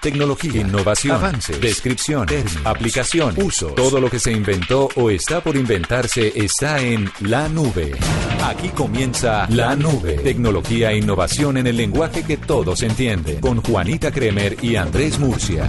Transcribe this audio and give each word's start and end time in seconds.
Tecnología, 0.00 0.62
innovación, 0.62 1.16
avance, 1.16 1.58
descripción, 1.58 2.26
términos, 2.26 2.64
aplicación, 2.64 3.34
uso. 3.36 3.66
Todo 3.74 4.00
lo 4.00 4.08
que 4.08 4.18
se 4.18 4.32
inventó 4.32 4.88
o 4.96 5.10
está 5.10 5.42
por 5.42 5.56
inventarse 5.56 6.32
está 6.34 6.80
en 6.80 7.10
la 7.20 7.50
nube. 7.50 7.92
Aquí 8.42 8.70
comienza 8.70 9.46
la 9.50 9.76
nube. 9.76 10.14
Tecnología 10.14 10.92
e 10.92 10.96
innovación 10.96 11.58
en 11.58 11.66
el 11.66 11.76
lenguaje 11.76 12.22
que 12.22 12.38
todos 12.38 12.82
entienden. 12.82 13.40
Con 13.40 13.60
Juanita 13.60 14.10
Kremer 14.10 14.56
y 14.64 14.76
Andrés 14.76 15.18
Murcia. 15.18 15.66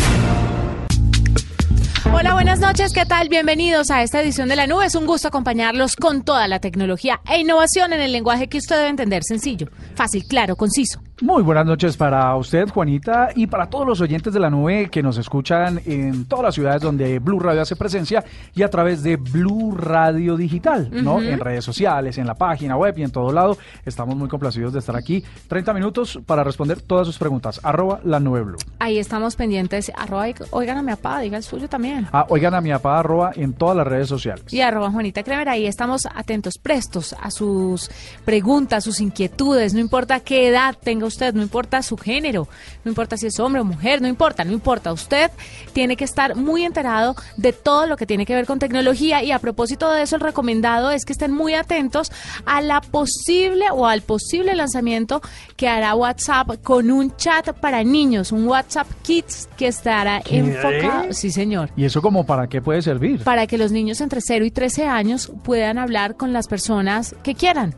Hola, 2.14 2.34
buenas 2.34 2.60
noches, 2.62 2.94
¿qué 2.94 3.06
tal? 3.06 3.28
Bienvenidos 3.28 3.92
a 3.92 4.02
esta 4.02 4.22
edición 4.22 4.48
de 4.48 4.56
la 4.56 4.66
nube. 4.66 4.86
Es 4.86 4.96
un 4.96 5.08
gusto 5.08 5.28
acompañarlos 5.28 5.98
con 5.98 6.24
toda 6.24 6.48
la 6.48 6.60
tecnología 6.60 7.20
e 7.30 7.40
innovación 7.40 7.92
en 7.92 8.00
el 8.00 8.14
lenguaje 8.14 8.48
que 8.48 8.60
usted 8.60 8.78
debe 8.78 8.90
entender 8.90 9.24
sencillo, 9.26 9.68
fácil, 9.96 10.24
claro, 10.26 10.56
conciso. 10.56 11.02
Muy 11.22 11.44
buenas 11.44 11.68
noches 11.68 11.98
para 11.98 12.36
usted, 12.36 12.68
Juanita, 12.70 13.30
y 13.36 13.46
para 13.46 13.68
todos 13.68 13.86
los 13.86 14.02
oyentes 14.02 14.34
de 14.34 14.40
la 14.40 14.50
nube 14.50 14.90
que 14.90 15.04
nos 15.04 15.20
escuchan 15.20 15.80
en 15.86 16.26
todas 16.26 16.46
las 16.46 16.56
ciudades 16.56 16.82
donde 16.82 17.20
Blue 17.20 17.40
Radio 17.40 17.62
hace 17.62 17.76
presencia 17.76 18.24
y 18.56 18.64
a 18.64 18.70
través 18.72 19.04
de 19.04 19.18
Blue 19.18 19.76
Radio 19.78 20.36
Digital, 20.36 20.90
¿no? 20.92 21.22
En 21.22 21.40
redes 21.40 21.64
sociales, 21.64 22.18
en 22.18 22.26
la 22.26 22.34
página 22.34 22.76
web 22.76 22.98
y 22.98 23.04
en 23.04 23.12
todo 23.12 23.32
lado. 23.32 23.56
Estamos 23.86 24.16
muy 24.16 24.30
complacidos 24.30 24.74
de 24.74 24.80
estar 24.80 24.96
aquí. 24.96 25.24
30 25.48 25.76
minutos 25.76 26.20
para 26.26 26.44
responder 26.44 26.82
todas 26.82 27.06
sus 27.06 27.20
preguntas. 27.20 27.60
Arroba 27.62 28.00
la 28.04 28.20
nube 28.20 28.42
Blue. 28.42 28.58
Ahí 28.80 28.98
estamos 28.98 29.36
pendientes. 29.36 29.92
Arroba, 29.96 30.26
oigan 30.50 30.80
a 30.80 30.82
mi 30.82 30.90
papá, 30.90 31.20
diga 31.20 31.38
el 31.38 31.44
suyo 31.44 31.70
también. 31.70 32.08
Ah, 32.12 32.26
oigan 32.30 32.56
a 32.56 32.62
mi 32.62 32.72
papá, 32.72 32.98
arroba 32.98 33.32
en 33.36 33.54
todas 33.54 33.78
las 33.78 33.86
redes 33.86 34.10
sociales. 34.10 34.52
Y 34.52 34.62
arroba 34.62 34.90
Juanita 34.90 35.22
Kremer, 35.22 35.50
ahí 35.50 35.68
estamos 35.68 36.08
atentos, 36.12 36.58
prestos 36.58 37.14
a 37.14 37.30
sus 37.30 37.92
preguntas, 38.26 38.84
sus 38.84 39.00
inquietudes, 39.00 39.76
no 39.76 39.80
importa 39.80 40.20
qué 40.22 40.48
edad 40.48 40.76
tenga 40.84 41.11
usted, 41.12 41.34
no 41.34 41.42
importa 41.42 41.82
su 41.84 41.98
género, 41.98 42.48
no 42.84 42.90
importa 42.90 43.18
si 43.18 43.28
es 43.28 43.40
hombre 43.40 43.62
o 43.62 43.66
mujer, 43.66 44.02
no 44.02 44.08
importa, 44.08 44.44
no 44.44 44.52
importa. 44.52 44.92
Usted 44.92 45.30
tiene 45.74 45.96
que 45.96 46.04
estar 46.04 46.36
muy 46.36 46.64
enterado 46.64 47.16
de 47.38 47.54
todo 47.54 47.86
lo 47.86 47.98
que 47.98 48.06
tiene 48.06 48.26
que 48.26 48.36
ver 48.36 48.46
con 48.46 48.60
tecnología 48.60 49.24
y 49.24 49.32
a 49.32 49.40
propósito 49.40 49.92
de 49.92 50.04
eso 50.04 50.16
el 50.16 50.22
recomendado 50.22 50.92
es 50.92 51.06
que 51.06 51.14
estén 51.14 51.32
muy 51.32 51.54
atentos 51.54 52.12
a 52.46 52.62
la 52.62 52.82
posible 52.82 53.66
o 53.72 53.88
al 53.88 54.02
posible 54.02 54.56
lanzamiento 54.56 55.22
que 55.56 55.68
hará 55.68 55.96
WhatsApp 55.96 56.62
con 56.64 56.92
un 56.92 57.16
chat 57.16 57.52
para 57.60 57.84
niños, 57.84 58.32
un 58.32 58.48
WhatsApp 58.48 58.88
Kids 59.04 59.50
que 59.58 59.68
estará 59.68 60.22
enfocado, 60.26 61.14
sí 61.14 61.32
señor. 61.32 61.70
¿Y 61.76 61.86
eso 61.86 62.02
como 62.02 62.26
para 62.26 62.48
qué 62.48 62.62
puede 62.62 62.82
servir? 62.82 63.24
Para 63.24 63.48
que 63.48 63.58
los 63.58 63.72
niños 63.72 64.02
entre 64.02 64.22
0 64.22 64.46
y 64.46 64.52
13 64.52 64.86
años 64.86 65.32
puedan 65.44 65.78
hablar 65.78 66.16
con 66.16 66.34
las 66.34 66.48
personas 66.48 67.16
que 67.24 67.36
quieran. 67.36 67.76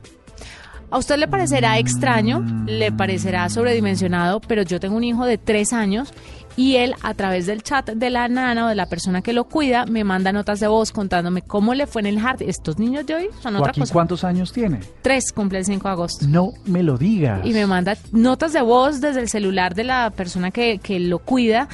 A 0.93 0.99
usted 0.99 1.17
le 1.17 1.27
parecerá 1.27 1.79
extraño, 1.79 2.45
le 2.67 2.91
parecerá 2.91 3.49
sobredimensionado, 3.49 4.39
pero 4.41 4.61
yo 4.61 4.79
tengo 4.79 4.95
un 4.95 5.03
hijo 5.03 5.25
de 5.25 5.39
tres 5.39 5.73
años 5.73 6.13
y 6.55 6.75
él 6.75 6.93
a 7.01 7.15
través 7.15 7.47
del 7.47 7.63
chat 7.63 7.89
de 7.89 8.11
la 8.11 8.27
nana 8.27 8.67
o 8.67 8.69
de 8.69 8.75
la 8.75 8.85
persona 8.85 9.23
que 9.23 9.33
lo 9.33 9.45
cuida 9.45 9.87
me 9.87 10.03
manda 10.03 10.31
notas 10.31 10.59
de 10.59 10.67
voz 10.67 10.91
contándome 10.91 11.41
cómo 11.41 11.73
le 11.73 11.87
fue 11.87 12.03
en 12.03 12.05
el 12.05 12.19
hard. 12.19 12.43
Estos 12.43 12.77
niños 12.77 13.07
de 13.07 13.15
hoy 13.15 13.29
son 13.41 13.55
otra 13.55 13.73
cosa. 13.73 13.91
¿Cuántos 13.91 14.23
años 14.23 14.53
tiene? 14.53 14.81
Tres, 15.01 15.31
cumple 15.33 15.57
el 15.57 15.65
5 15.65 15.87
de 15.87 15.91
agosto. 15.91 16.27
No 16.27 16.53
me 16.65 16.83
lo 16.83 16.95
digas. 16.95 17.43
Y 17.43 17.53
me 17.53 17.65
manda 17.65 17.97
notas 18.11 18.53
de 18.53 18.61
voz 18.61 19.01
desde 19.01 19.21
el 19.21 19.29
celular 19.29 19.73
de 19.73 19.85
la 19.85 20.11
persona 20.11 20.51
que, 20.51 20.77
que 20.77 20.99
lo 20.99 21.17
cuida 21.17 21.69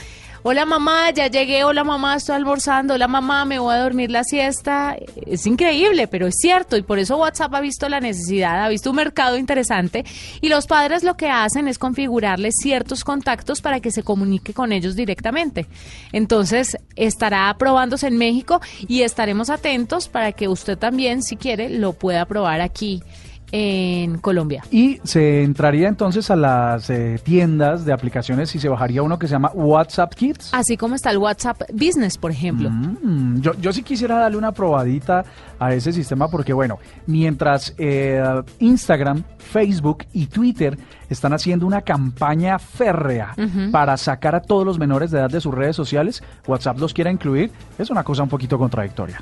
hola 0.49 0.65
mamá, 0.65 1.11
ya 1.11 1.27
llegué, 1.27 1.63
hola 1.63 1.83
mamá, 1.83 2.15
estoy 2.15 2.35
almorzando, 2.35 2.95
hola 2.95 3.07
mamá, 3.07 3.45
me 3.45 3.59
voy 3.59 3.75
a 3.75 3.77
dormir 3.77 4.09
la 4.09 4.23
siesta. 4.23 4.97
Es 5.27 5.45
increíble, 5.45 6.07
pero 6.07 6.25
es 6.25 6.37
cierto 6.39 6.75
y 6.75 6.81
por 6.81 6.97
eso 6.97 7.17
WhatsApp 7.17 7.53
ha 7.53 7.61
visto 7.61 7.87
la 7.87 7.99
necesidad, 7.99 8.65
ha 8.65 8.67
visto 8.67 8.89
un 8.89 8.95
mercado 8.95 9.37
interesante 9.37 10.05
y 10.41 10.49
los 10.49 10.65
padres 10.65 11.03
lo 11.03 11.15
que 11.15 11.29
hacen 11.29 11.67
es 11.67 11.77
configurarles 11.77 12.55
ciertos 12.59 13.03
contactos 13.03 13.61
para 13.61 13.79
que 13.79 13.91
se 13.91 14.01
comunique 14.01 14.55
con 14.55 14.71
ellos 14.71 14.95
directamente. 14.95 15.67
Entonces, 16.13 16.77
estará 16.95 17.55
probándose 17.59 18.07
en 18.07 18.17
México 18.17 18.59
y 18.87 19.03
estaremos 19.03 19.51
atentos 19.51 20.07
para 20.09 20.31
que 20.31 20.47
usted 20.47 20.79
también, 20.79 21.21
si 21.21 21.35
quiere, 21.35 21.69
lo 21.69 21.93
pueda 21.93 22.25
probar 22.25 22.61
aquí 22.61 23.03
en 23.51 24.17
Colombia. 24.19 24.63
Y 24.71 24.99
se 25.03 25.43
entraría 25.43 25.87
entonces 25.87 26.29
a 26.31 26.35
las 26.35 26.89
eh, 26.89 27.19
tiendas 27.23 27.85
de 27.85 27.93
aplicaciones 27.93 28.53
y 28.55 28.59
se 28.59 28.69
bajaría 28.69 29.01
uno 29.01 29.17
que 29.17 29.27
se 29.27 29.33
llama 29.33 29.51
WhatsApp 29.53 30.13
Kids. 30.13 30.53
Así 30.53 30.77
como 30.77 30.95
está 30.95 31.11
el 31.11 31.17
WhatsApp 31.17 31.61
Business, 31.71 32.17
por 32.17 32.31
ejemplo. 32.31 32.69
Mm, 32.69 33.41
yo, 33.41 33.53
yo 33.59 33.73
sí 33.73 33.83
quisiera 33.83 34.19
darle 34.19 34.37
una 34.37 34.51
probadita 34.51 35.23
a 35.59 35.73
ese 35.73 35.91
sistema 35.91 36.29
porque, 36.29 36.53
bueno, 36.53 36.79
mientras 37.07 37.73
eh, 37.77 38.23
Instagram, 38.59 39.23
Facebook 39.37 40.05
y 40.13 40.27
Twitter 40.27 40.77
están 41.09 41.33
haciendo 41.33 41.65
una 41.65 41.81
campaña 41.81 42.59
férrea 42.59 43.35
para 43.71 43.97
sacar 43.97 44.35
a 44.35 44.41
todos 44.41 44.65
los 44.65 44.77
menores 44.77 45.11
de 45.11 45.19
edad 45.19 45.29
de 45.29 45.41
sus 45.41 45.53
redes 45.53 45.75
sociales, 45.75 46.23
WhatsApp 46.47 46.77
los 46.77 46.93
quiera 46.93 47.11
incluir, 47.11 47.51
es 47.77 47.89
una 47.89 48.03
cosa 48.03 48.23
un 48.23 48.29
poquito 48.29 48.57
contradictoria. 48.57 49.21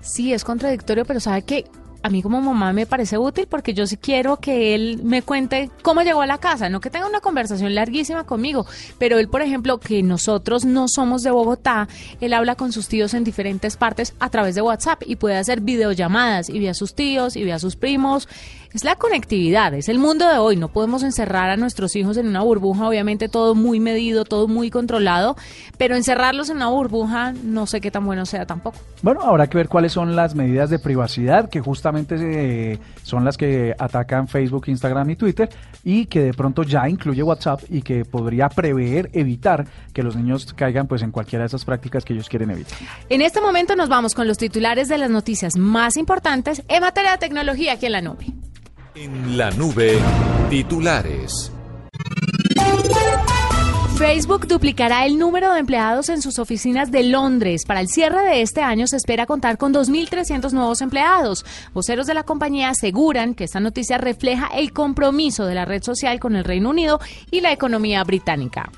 Sí, 0.00 0.32
es 0.32 0.44
contradictorio, 0.44 1.04
pero 1.04 1.20
sabe 1.20 1.42
que 1.42 1.64
a 2.02 2.08
mí 2.08 2.22
como 2.22 2.40
mamá 2.40 2.72
me 2.72 2.86
parece 2.86 3.18
útil 3.18 3.46
porque 3.48 3.74
yo 3.74 3.86
sí 3.86 3.96
quiero 3.96 4.38
que 4.38 4.74
él 4.74 5.00
me 5.02 5.22
cuente 5.22 5.70
cómo 5.82 6.02
llegó 6.02 6.22
a 6.22 6.26
la 6.26 6.38
casa, 6.38 6.68
no 6.68 6.80
que 6.80 6.90
tenga 6.90 7.06
una 7.06 7.20
conversación 7.20 7.74
larguísima 7.74 8.24
conmigo, 8.24 8.66
pero 8.98 9.18
él, 9.18 9.28
por 9.28 9.42
ejemplo, 9.42 9.78
que 9.78 10.02
nosotros 10.02 10.64
no 10.64 10.86
somos 10.88 11.22
de 11.22 11.30
Bogotá, 11.30 11.88
él 12.20 12.32
habla 12.32 12.54
con 12.54 12.72
sus 12.72 12.88
tíos 12.88 13.14
en 13.14 13.24
diferentes 13.24 13.76
partes 13.76 14.14
a 14.18 14.30
través 14.30 14.54
de 14.54 14.62
WhatsApp 14.62 15.02
y 15.06 15.16
puede 15.16 15.36
hacer 15.36 15.60
videollamadas 15.60 16.48
y 16.48 16.58
ve 16.58 16.70
a 16.70 16.74
sus 16.74 16.94
tíos 16.94 17.36
y 17.36 17.44
ve 17.44 17.52
a 17.52 17.58
sus 17.58 17.76
primos. 17.76 18.28
Es 18.72 18.84
la 18.84 18.94
conectividad, 18.94 19.74
es 19.74 19.88
el 19.88 19.98
mundo 19.98 20.28
de 20.28 20.38
hoy, 20.38 20.54
no 20.54 20.68
podemos 20.68 21.02
encerrar 21.02 21.50
a 21.50 21.56
nuestros 21.56 21.96
hijos 21.96 22.16
en 22.16 22.28
una 22.28 22.42
burbuja, 22.42 22.86
obviamente 22.86 23.28
todo 23.28 23.56
muy 23.56 23.80
medido, 23.80 24.24
todo 24.24 24.46
muy 24.46 24.70
controlado, 24.70 25.36
pero 25.76 25.96
encerrarlos 25.96 26.50
en 26.50 26.58
una 26.58 26.68
burbuja 26.68 27.32
no 27.42 27.66
sé 27.66 27.80
qué 27.80 27.90
tan 27.90 28.06
bueno 28.06 28.26
sea 28.26 28.46
tampoco. 28.46 28.78
Bueno, 29.02 29.22
habrá 29.22 29.48
que 29.48 29.56
ver 29.56 29.68
cuáles 29.68 29.90
son 29.90 30.14
las 30.14 30.36
medidas 30.36 30.70
de 30.70 30.78
privacidad 30.78 31.48
que 31.48 31.58
justamente 31.58 32.14
eh, 32.20 32.78
son 33.02 33.24
las 33.24 33.36
que 33.36 33.74
atacan 33.76 34.28
Facebook, 34.28 34.68
Instagram 34.68 35.10
y 35.10 35.16
Twitter 35.16 35.50
y 35.82 36.06
que 36.06 36.20
de 36.20 36.32
pronto 36.32 36.62
ya 36.62 36.88
incluye 36.88 37.24
WhatsApp 37.24 37.62
y 37.70 37.82
que 37.82 38.04
podría 38.04 38.48
prever, 38.48 39.10
evitar 39.14 39.66
que 39.92 40.04
los 40.04 40.14
niños 40.14 40.54
caigan 40.54 40.86
pues 40.86 41.02
en 41.02 41.10
cualquiera 41.10 41.42
de 41.42 41.48
esas 41.48 41.64
prácticas 41.64 42.04
que 42.04 42.12
ellos 42.12 42.28
quieren 42.28 42.52
evitar. 42.52 42.78
En 43.08 43.20
este 43.20 43.40
momento 43.40 43.74
nos 43.74 43.88
vamos 43.88 44.14
con 44.14 44.28
los 44.28 44.38
titulares 44.38 44.88
de 44.88 44.96
las 44.96 45.10
noticias 45.10 45.56
más 45.56 45.96
importantes 45.96 46.62
en 46.68 46.82
materia 46.82 47.10
de 47.10 47.18
tecnología 47.18 47.72
aquí 47.72 47.86
en 47.86 47.92
la 47.92 48.00
nube. 48.00 48.26
En 49.02 49.38
la 49.38 49.50
nube, 49.52 49.98
titulares. 50.50 51.50
Facebook 53.96 54.46
duplicará 54.46 55.06
el 55.06 55.18
número 55.18 55.54
de 55.54 55.60
empleados 55.60 56.10
en 56.10 56.20
sus 56.20 56.38
oficinas 56.38 56.90
de 56.90 57.04
Londres. 57.04 57.62
Para 57.66 57.80
el 57.80 57.88
cierre 57.88 58.22
de 58.22 58.42
este 58.42 58.60
año 58.60 58.86
se 58.86 58.98
espera 58.98 59.24
contar 59.24 59.56
con 59.56 59.72
2.300 59.72 60.52
nuevos 60.52 60.82
empleados. 60.82 61.46
Voceros 61.72 62.06
de 62.06 62.12
la 62.12 62.24
compañía 62.24 62.68
aseguran 62.68 63.34
que 63.34 63.44
esta 63.44 63.58
noticia 63.58 63.96
refleja 63.96 64.48
el 64.48 64.74
compromiso 64.74 65.46
de 65.46 65.54
la 65.54 65.64
red 65.64 65.82
social 65.82 66.20
con 66.20 66.36
el 66.36 66.44
Reino 66.44 66.68
Unido 66.68 67.00
y 67.30 67.40
la 67.40 67.52
economía 67.52 68.04
británica. 68.04 68.70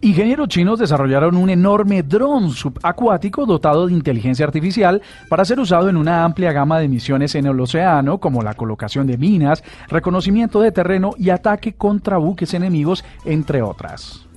Ingenieros 0.00 0.46
chinos 0.46 0.78
desarrollaron 0.78 1.36
un 1.36 1.50
enorme 1.50 2.04
dron 2.04 2.52
subacuático 2.52 3.44
dotado 3.46 3.88
de 3.88 3.94
inteligencia 3.94 4.46
artificial 4.46 5.02
para 5.28 5.44
ser 5.44 5.58
usado 5.58 5.88
en 5.88 5.96
una 5.96 6.24
amplia 6.24 6.52
gama 6.52 6.78
de 6.78 6.86
misiones 6.86 7.34
en 7.34 7.46
el 7.46 7.58
océano, 7.58 8.18
como 8.18 8.42
la 8.42 8.54
colocación 8.54 9.08
de 9.08 9.18
minas, 9.18 9.64
reconocimiento 9.88 10.60
de 10.60 10.70
terreno 10.70 11.14
y 11.18 11.30
ataque 11.30 11.72
contra 11.72 12.16
buques 12.16 12.54
enemigos, 12.54 13.04
entre 13.24 13.60
otras. 13.60 14.27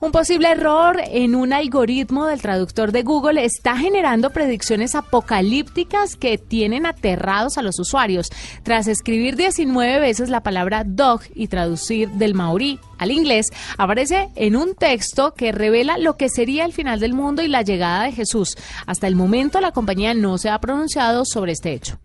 Un 0.00 0.12
posible 0.12 0.52
error 0.52 1.00
en 1.04 1.34
un 1.34 1.52
algoritmo 1.52 2.26
del 2.26 2.40
traductor 2.40 2.92
de 2.92 3.02
Google 3.02 3.44
está 3.44 3.76
generando 3.76 4.30
predicciones 4.30 4.94
apocalípticas 4.94 6.14
que 6.14 6.38
tienen 6.38 6.86
aterrados 6.86 7.58
a 7.58 7.62
los 7.62 7.80
usuarios. 7.80 8.30
Tras 8.62 8.86
escribir 8.86 9.34
19 9.34 9.98
veces 9.98 10.30
la 10.30 10.44
palabra 10.44 10.84
dog 10.86 11.22
y 11.34 11.48
traducir 11.48 12.10
del 12.10 12.34
maorí 12.34 12.78
al 12.98 13.10
inglés, 13.10 13.48
aparece 13.76 14.28
en 14.36 14.54
un 14.54 14.76
texto 14.76 15.34
que 15.34 15.50
revela 15.50 15.98
lo 15.98 16.16
que 16.16 16.28
sería 16.28 16.64
el 16.64 16.72
final 16.72 17.00
del 17.00 17.14
mundo 17.14 17.42
y 17.42 17.48
la 17.48 17.62
llegada 17.62 18.04
de 18.04 18.12
Jesús. 18.12 18.56
Hasta 18.86 19.08
el 19.08 19.16
momento 19.16 19.60
la 19.60 19.72
compañía 19.72 20.14
no 20.14 20.38
se 20.38 20.48
ha 20.48 20.60
pronunciado 20.60 21.24
sobre 21.24 21.52
este 21.52 21.72
hecho. 21.72 21.98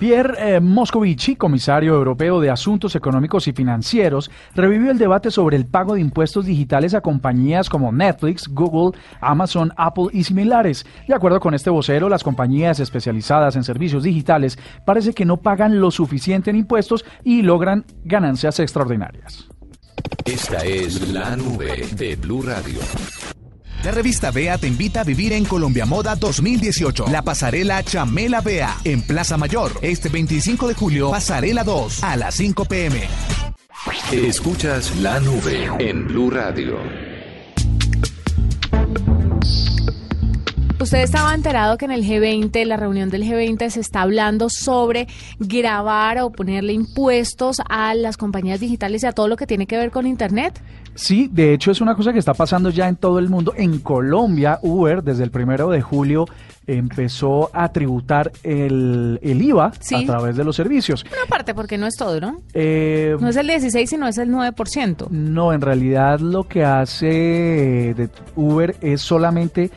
Pierre 0.00 0.56
eh, 0.56 0.60
Moscovici, 0.60 1.36
comisario 1.36 1.92
europeo 1.92 2.40
de 2.40 2.48
Asuntos 2.48 2.96
Económicos 2.96 3.46
y 3.48 3.52
Financieros, 3.52 4.30
revivió 4.54 4.90
el 4.90 4.96
debate 4.96 5.30
sobre 5.30 5.58
el 5.58 5.66
pago 5.66 5.92
de 5.92 6.00
impuestos 6.00 6.46
digitales 6.46 6.94
a 6.94 7.02
compañías 7.02 7.68
como 7.68 7.92
Netflix, 7.92 8.48
Google, 8.48 8.98
Amazon, 9.20 9.74
Apple 9.76 10.06
y 10.14 10.24
similares. 10.24 10.86
De 11.06 11.14
acuerdo 11.14 11.38
con 11.38 11.52
este 11.52 11.68
vocero, 11.68 12.08
las 12.08 12.24
compañías 12.24 12.80
especializadas 12.80 13.56
en 13.56 13.62
servicios 13.62 14.02
digitales 14.02 14.58
parece 14.86 15.12
que 15.12 15.26
no 15.26 15.36
pagan 15.36 15.80
lo 15.80 15.90
suficiente 15.90 16.48
en 16.48 16.56
impuestos 16.56 17.04
y 17.22 17.42
logran 17.42 17.84
ganancias 18.02 18.58
extraordinarias. 18.58 19.48
Esta 20.24 20.64
es 20.64 21.12
la 21.12 21.36
nube 21.36 21.86
de 21.94 22.16
Blue 22.16 22.40
Radio. 22.40 22.80
La 23.82 23.92
revista 23.92 24.30
Bea 24.30 24.58
te 24.58 24.66
invita 24.66 25.00
a 25.00 25.04
vivir 25.04 25.32
en 25.32 25.46
Colombia 25.46 25.86
Moda 25.86 26.14
2018. 26.14 27.06
La 27.10 27.22
pasarela 27.22 27.82
Chamela 27.82 28.42
Bea 28.42 28.76
en 28.84 29.00
Plaza 29.00 29.38
Mayor. 29.38 29.72
Este 29.80 30.10
25 30.10 30.68
de 30.68 30.74
julio, 30.74 31.10
pasarela 31.10 31.64
2 31.64 32.04
a 32.04 32.16
las 32.16 32.34
5 32.34 32.66
pm. 32.66 33.08
Escuchas 34.12 34.94
la 34.96 35.18
nube 35.20 35.70
en 35.78 36.06
Blue 36.06 36.30
Radio. 36.30 36.76
Usted 40.80 41.02
estaba 41.02 41.34
enterado 41.34 41.76
que 41.76 41.84
en 41.84 41.90
el 41.90 42.04
G20, 42.04 42.64
la 42.64 42.78
reunión 42.78 43.10
del 43.10 43.22
G20, 43.22 43.68
se 43.68 43.80
está 43.80 44.00
hablando 44.00 44.48
sobre 44.48 45.08
grabar 45.38 46.18
o 46.20 46.32
ponerle 46.32 46.72
impuestos 46.72 47.60
a 47.68 47.94
las 47.94 48.16
compañías 48.16 48.60
digitales 48.60 49.02
y 49.02 49.06
a 49.06 49.12
todo 49.12 49.28
lo 49.28 49.36
que 49.36 49.46
tiene 49.46 49.66
que 49.66 49.76
ver 49.76 49.90
con 49.90 50.06
Internet. 50.06 50.60
Sí, 51.00 51.30
de 51.32 51.54
hecho 51.54 51.70
es 51.70 51.80
una 51.80 51.94
cosa 51.94 52.12
que 52.12 52.18
está 52.18 52.34
pasando 52.34 52.68
ya 52.68 52.86
en 52.86 52.96
todo 52.96 53.18
el 53.18 53.30
mundo. 53.30 53.54
En 53.56 53.78
Colombia, 53.78 54.58
Uber 54.60 55.02
desde 55.02 55.24
el 55.24 55.30
primero 55.30 55.70
de 55.70 55.80
julio 55.80 56.26
empezó 56.66 57.50
a 57.54 57.72
tributar 57.72 58.30
el, 58.42 59.18
IVA 59.22 59.66
a 59.66 60.06
través 60.06 60.36
de 60.36 60.44
los 60.44 60.54
servicios. 60.54 61.06
Una 61.10 61.24
parte, 61.26 61.54
porque 61.54 61.78
no 61.78 61.86
es 61.86 61.96
todo, 61.96 62.20
¿no? 62.20 62.42
Eh, 62.52 63.16
no 63.18 63.28
es 63.28 63.36
el 63.36 63.46
16, 63.46 63.88
sino 63.88 64.06
es 64.08 64.18
el 64.18 64.30
9%. 64.30 65.08
No, 65.08 65.54
en 65.54 65.62
realidad 65.62 66.20
lo 66.20 66.44
que 66.44 66.64
hace 66.64 67.94
Uber 68.36 68.76
es 68.82 69.00
solamente 69.00 69.70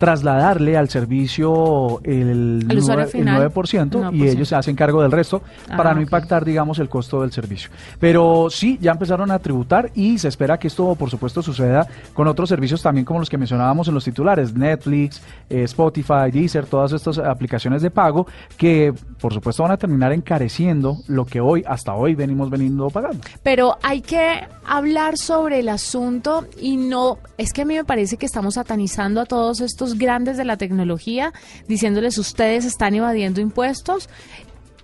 trasladarle 0.00 0.78
al 0.78 0.88
servicio 0.88 2.00
el, 2.04 2.66
9%, 2.66 4.14
y 4.14 4.28
ellos 4.28 4.48
se 4.48 4.56
hacen 4.56 4.74
cargo 4.74 5.02
del 5.02 5.12
resto 5.12 5.42
para 5.68 5.90
ah, 5.90 5.94
no 5.94 6.00
impactar, 6.00 6.42
digamos, 6.42 6.78
el 6.78 6.88
costo 6.88 7.20
del 7.20 7.32
servicio. 7.32 7.68
Pero 7.98 8.48
sí, 8.48 8.78
ya 8.80 8.92
empezaron 8.92 9.30
a 9.30 9.38
tributar 9.38 9.90
y 9.94 10.16
se 10.16 10.28
espera 10.28 10.58
que 10.58 10.68
esto, 10.68 10.94
por 10.94 11.10
supuesto, 11.10 11.42
suceda 11.42 11.86
con 12.14 12.28
otros 12.28 12.48
servicios 12.48 12.80
también 12.80 13.04
como 13.04 13.20
los 13.20 13.28
que 13.28 13.36
mencionábamos 13.36 13.88
en 13.88 13.94
los 13.94 14.02
titulares, 14.02 14.54
Netflix, 14.54 15.20
eh, 15.50 15.64
Spotify, 15.64 16.30
Deezer, 16.32 16.64
todas 16.64 16.92
estas 16.92 17.18
aplicaciones 17.18 17.82
de 17.82 17.90
pago 17.90 18.26
que, 18.56 18.94
por 19.20 19.34
supuesto, 19.34 19.64
van 19.64 19.72
a 19.72 19.76
terminar 19.76 20.14
encareciendo 20.14 20.96
lo 21.08 21.26
que 21.26 21.42
hoy, 21.42 21.62
hasta 21.66 21.92
hoy, 21.92 22.14
venimos 22.14 22.48
veniendo 22.48 22.88
pagando. 22.88 23.20
Pero 23.42 23.76
hay 23.82 24.00
que 24.00 24.48
hablar 24.64 25.18
sobre 25.18 25.60
el 25.60 25.68
asunto 25.68 26.46
y 26.58 26.78
no, 26.78 27.18
es 27.36 27.52
que 27.52 27.62
a 27.62 27.64
mí 27.66 27.74
me 27.74 27.84
parece 27.84 28.16
que 28.16 28.24
estamos 28.24 28.54
satanizando 28.54 29.20
a 29.20 29.26
todos 29.26 29.60
estos 29.60 29.89
grandes 29.96 30.36
de 30.36 30.44
la 30.44 30.56
tecnología 30.56 31.32
diciéndoles 31.68 32.18
ustedes 32.18 32.64
están 32.64 32.94
evadiendo 32.94 33.40
impuestos. 33.40 34.08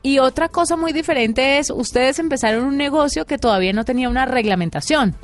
Y 0.03 0.19
otra 0.21 0.49
cosa 0.49 0.77
muy 0.77 0.93
diferente 0.93 1.59
es, 1.59 1.71
ustedes 1.71 2.19
empezaron 2.19 2.65
un 2.65 2.77
negocio 2.77 3.25
que 3.25 3.39
todavía 3.39 3.73
no 3.73 3.85
tenía 3.85 4.09
una 4.09 4.25
reglamentación. 4.25 5.17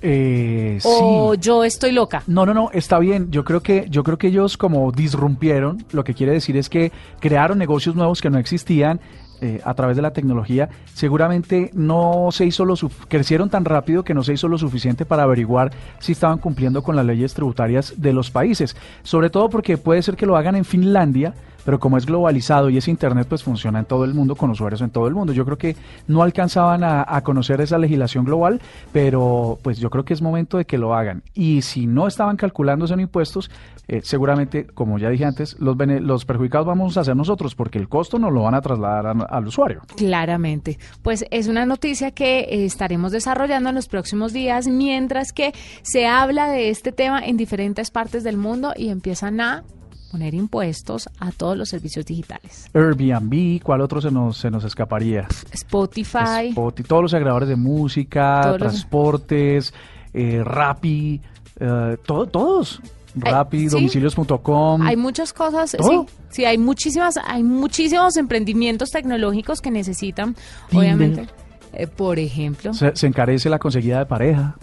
Eh, 0.00 0.78
o 0.84 1.34
yo 1.34 1.64
estoy 1.64 1.92
loca. 1.92 2.22
No, 2.26 2.46
no, 2.46 2.54
no, 2.54 2.70
está 2.72 2.98
bien. 2.98 3.30
Yo 3.30 3.44
creo 3.44 3.62
que 3.62 3.86
yo 3.90 4.04
creo 4.04 4.18
que 4.18 4.28
ellos 4.28 4.56
como 4.56 4.92
disrumpieron, 4.92 5.84
lo 5.92 6.04
que 6.04 6.14
quiere 6.14 6.32
decir 6.32 6.56
es 6.56 6.68
que 6.68 6.92
crearon 7.20 7.58
negocios 7.58 7.96
nuevos 7.96 8.20
que 8.20 8.30
no 8.30 8.38
existían 8.38 9.00
eh, 9.40 9.60
a 9.64 9.74
través 9.74 9.96
de 9.96 10.02
la 10.02 10.12
tecnología, 10.12 10.68
seguramente 10.94 11.70
no 11.74 12.28
se 12.30 12.46
hizo 12.46 12.64
lo 12.64 12.74
crecieron 13.08 13.50
tan 13.50 13.64
rápido 13.64 14.04
que 14.04 14.14
no 14.14 14.22
se 14.22 14.32
hizo 14.32 14.48
lo 14.48 14.58
suficiente 14.58 15.04
para 15.04 15.22
averiguar 15.22 15.72
si 15.98 16.12
estaban 16.12 16.38
cumpliendo 16.38 16.82
con 16.82 16.96
las 16.96 17.06
leyes 17.06 17.34
tributarias 17.34 17.94
de 17.96 18.12
los 18.12 18.30
países. 18.30 18.76
Sobre 19.02 19.30
todo 19.30 19.48
porque 19.48 19.78
puede 19.78 20.02
ser 20.02 20.16
que 20.16 20.26
lo 20.26 20.36
hagan 20.36 20.56
en 20.56 20.64
Finlandia, 20.64 21.34
pero 21.68 21.78
como 21.78 21.98
es 21.98 22.06
globalizado 22.06 22.70
y 22.70 22.78
es 22.78 22.88
Internet, 22.88 23.26
pues 23.28 23.42
funciona 23.42 23.80
en 23.80 23.84
todo 23.84 24.06
el 24.06 24.14
mundo, 24.14 24.36
con 24.36 24.48
usuarios 24.48 24.80
en 24.80 24.88
todo 24.88 25.06
el 25.06 25.12
mundo. 25.12 25.34
Yo 25.34 25.44
creo 25.44 25.58
que 25.58 25.76
no 26.06 26.22
alcanzaban 26.22 26.82
a, 26.82 27.20
conocer 27.20 27.60
esa 27.60 27.76
legislación 27.76 28.24
global, 28.24 28.62
pero 28.90 29.58
pues 29.62 29.78
yo 29.78 29.90
creo 29.90 30.02
que 30.02 30.14
es 30.14 30.22
momento 30.22 30.56
de 30.56 30.64
que 30.64 30.78
lo 30.78 30.94
hagan. 30.94 31.22
Y 31.34 31.60
si 31.60 31.86
no 31.86 32.08
estaban 32.08 32.38
calculando 32.38 32.86
en 32.86 33.00
impuestos, 33.00 33.50
eh, 33.86 34.00
seguramente, 34.02 34.66
como 34.66 34.98
ya 34.98 35.10
dije 35.10 35.26
antes, 35.26 35.60
los, 35.60 35.76
los 35.76 36.24
perjudicados 36.24 36.66
vamos 36.66 36.96
a 36.96 37.04
ser 37.04 37.16
nosotros, 37.16 37.54
porque 37.54 37.76
el 37.76 37.90
costo 37.90 38.18
no 38.18 38.30
lo 38.30 38.44
van 38.44 38.54
a 38.54 38.62
trasladar 38.62 39.26
al 39.28 39.46
usuario. 39.46 39.82
Claramente. 39.94 40.78
Pues 41.02 41.26
es 41.30 41.48
una 41.48 41.66
noticia 41.66 42.12
que 42.12 42.38
eh, 42.38 42.64
estaremos 42.64 43.12
desarrollando 43.12 43.68
en 43.68 43.74
los 43.74 43.88
próximos 43.88 44.32
días, 44.32 44.68
mientras 44.68 45.34
que 45.34 45.52
se 45.82 46.06
habla 46.06 46.48
de 46.48 46.70
este 46.70 46.92
tema 46.92 47.20
en 47.20 47.36
diferentes 47.36 47.90
partes 47.90 48.24
del 48.24 48.38
mundo 48.38 48.72
y 48.74 48.88
empiezan 48.88 49.42
a 49.42 49.64
poner 50.10 50.34
impuestos 50.34 51.08
a 51.18 51.32
todos 51.32 51.56
los 51.56 51.68
servicios 51.68 52.06
digitales. 52.06 52.70
Airbnb, 52.74 53.62
¿cuál 53.62 53.80
otro 53.80 54.00
se 54.00 54.10
nos, 54.10 54.38
se 54.38 54.50
nos 54.50 54.64
escaparía? 54.64 55.26
Spotify. 55.52 56.54
todos 56.86 57.02
los 57.02 57.14
agregadores 57.14 57.48
de 57.48 57.56
música, 57.56 58.54
transportes, 58.58 59.72
eh, 60.12 60.42
Rappi, 60.44 61.20
eh, 61.60 61.96
todos. 62.04 62.80
Rappi, 63.14 63.66
domicilios.com. 63.66 64.82
Hay 64.82 64.96
muchas 64.96 65.32
cosas, 65.32 65.70
sí, 65.70 66.00
sí, 66.28 66.44
hay 66.44 66.58
muchísimas, 66.58 67.16
hay 67.16 67.42
muchísimos 67.42 68.16
emprendimientos 68.16 68.90
tecnológicos 68.90 69.60
que 69.60 69.70
necesitan, 69.70 70.36
obviamente. 70.72 71.26
Eh, 71.72 71.86
por 71.86 72.18
ejemplo. 72.18 72.72
se, 72.72 73.06
encarece 73.06 73.50
la 73.50 73.58
conseguida 73.58 73.98
de 73.98 74.06
pareja. 74.06 74.56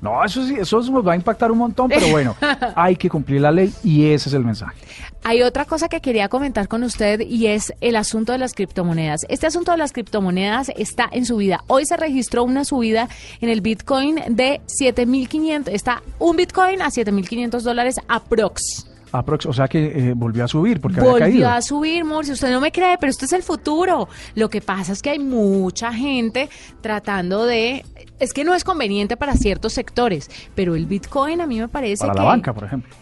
No, 0.00 0.22
eso 0.24 0.46
sí, 0.46 0.56
eso 0.58 0.80
nos 0.80 1.06
va 1.06 1.12
a 1.12 1.16
impactar 1.16 1.50
un 1.50 1.58
montón, 1.58 1.88
pero 1.88 2.08
bueno, 2.08 2.36
hay 2.76 2.96
que 2.96 3.08
cumplir 3.08 3.40
la 3.40 3.50
ley 3.50 3.72
y 3.82 4.10
ese 4.10 4.28
es 4.28 4.34
el 4.34 4.44
mensaje. 4.44 4.76
Hay 5.24 5.42
otra 5.42 5.64
cosa 5.64 5.88
que 5.88 6.00
quería 6.00 6.28
comentar 6.28 6.68
con 6.68 6.84
usted 6.84 7.20
y 7.20 7.48
es 7.48 7.72
el 7.80 7.96
asunto 7.96 8.32
de 8.32 8.38
las 8.38 8.54
criptomonedas. 8.54 9.22
Este 9.28 9.46
asunto 9.46 9.72
de 9.72 9.78
las 9.78 9.92
criptomonedas 9.92 10.70
está 10.76 11.08
en 11.10 11.24
subida. 11.24 11.64
Hoy 11.66 11.86
se 11.86 11.96
registró 11.96 12.44
una 12.44 12.64
subida 12.64 13.08
en 13.40 13.48
el 13.48 13.60
Bitcoin 13.60 14.20
de 14.28 14.60
7.500, 14.80 15.68
está 15.68 16.02
un 16.18 16.36
Bitcoin 16.36 16.82
a 16.82 16.90
7.500 16.90 17.60
dólares 17.62 17.96
aprox 18.06 18.86
o 19.24 19.52
sea 19.52 19.68
que 19.68 19.86
eh, 19.86 20.12
volvió 20.14 20.44
a 20.44 20.48
subir 20.48 20.80
porque 20.80 21.00
volvió 21.00 21.16
había 21.16 21.26
caído. 21.26 21.48
a 21.48 21.62
subir, 21.62 22.04
Murcia. 22.04 22.34
Usted 22.34 22.50
no 22.50 22.60
me 22.60 22.72
cree, 22.72 22.96
pero 22.98 23.10
esto 23.10 23.24
es 23.24 23.32
el 23.32 23.42
futuro. 23.42 24.08
Lo 24.34 24.50
que 24.50 24.60
pasa 24.60 24.92
es 24.92 25.02
que 25.02 25.10
hay 25.10 25.18
mucha 25.18 25.92
gente 25.92 26.48
tratando 26.80 27.46
de. 27.46 27.84
Es 28.18 28.32
que 28.32 28.44
no 28.44 28.54
es 28.54 28.64
conveniente 28.64 29.16
para 29.16 29.34
ciertos 29.34 29.72
sectores, 29.72 30.30
pero 30.54 30.74
el 30.74 30.86
Bitcoin 30.86 31.40
a 31.40 31.46
mí 31.46 31.60
me 31.60 31.68
parece 31.68 32.06
para 32.06 32.14
la 32.14 32.24
banca, 32.24 32.52
por 32.54 32.64
ejemplo. 32.64 32.94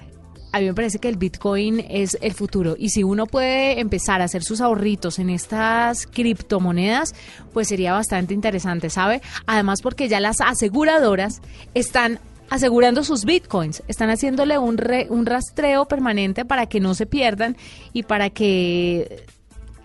A 0.55 0.61
mí 0.61 0.67
me 0.67 0.75
parece 0.75 1.01
que 1.01 1.09
el 1.09 1.17
Bitcoin 1.17 1.85
es 1.89 2.17
el 2.21 2.33
futuro 2.33 2.77
y 2.79 2.91
si 2.91 3.03
uno 3.03 3.27
puede 3.27 3.81
empezar 3.81 4.21
a 4.21 4.27
hacer 4.27 4.45
sus 4.45 4.61
ahorritos 4.61 5.19
en 5.19 5.29
estas 5.31 6.07
criptomonedas, 6.07 7.13
pues 7.53 7.67
sería 7.67 7.93
bastante 7.93 8.35
interesante, 8.35 8.89
¿sabe? 8.89 9.21
Además 9.47 9.83
porque 9.83 10.09
ya 10.09 10.21
las 10.21 10.41
aseguradoras 10.41 11.43
están 11.75 12.21
asegurando 12.51 13.05
sus 13.05 13.25
bitcoins, 13.25 13.83
están 13.89 14.11
haciéndole 14.11 14.59
un, 14.59 14.79
un 15.09 15.27
rastreo 15.27 15.87
permanente 15.87 16.45
para 16.45 16.67
que 16.67 16.81
no 16.81 16.95
se 16.95 17.07
pierdan 17.07 17.57
y 17.93 18.05
para 18.05 18.31
que 18.31 19.25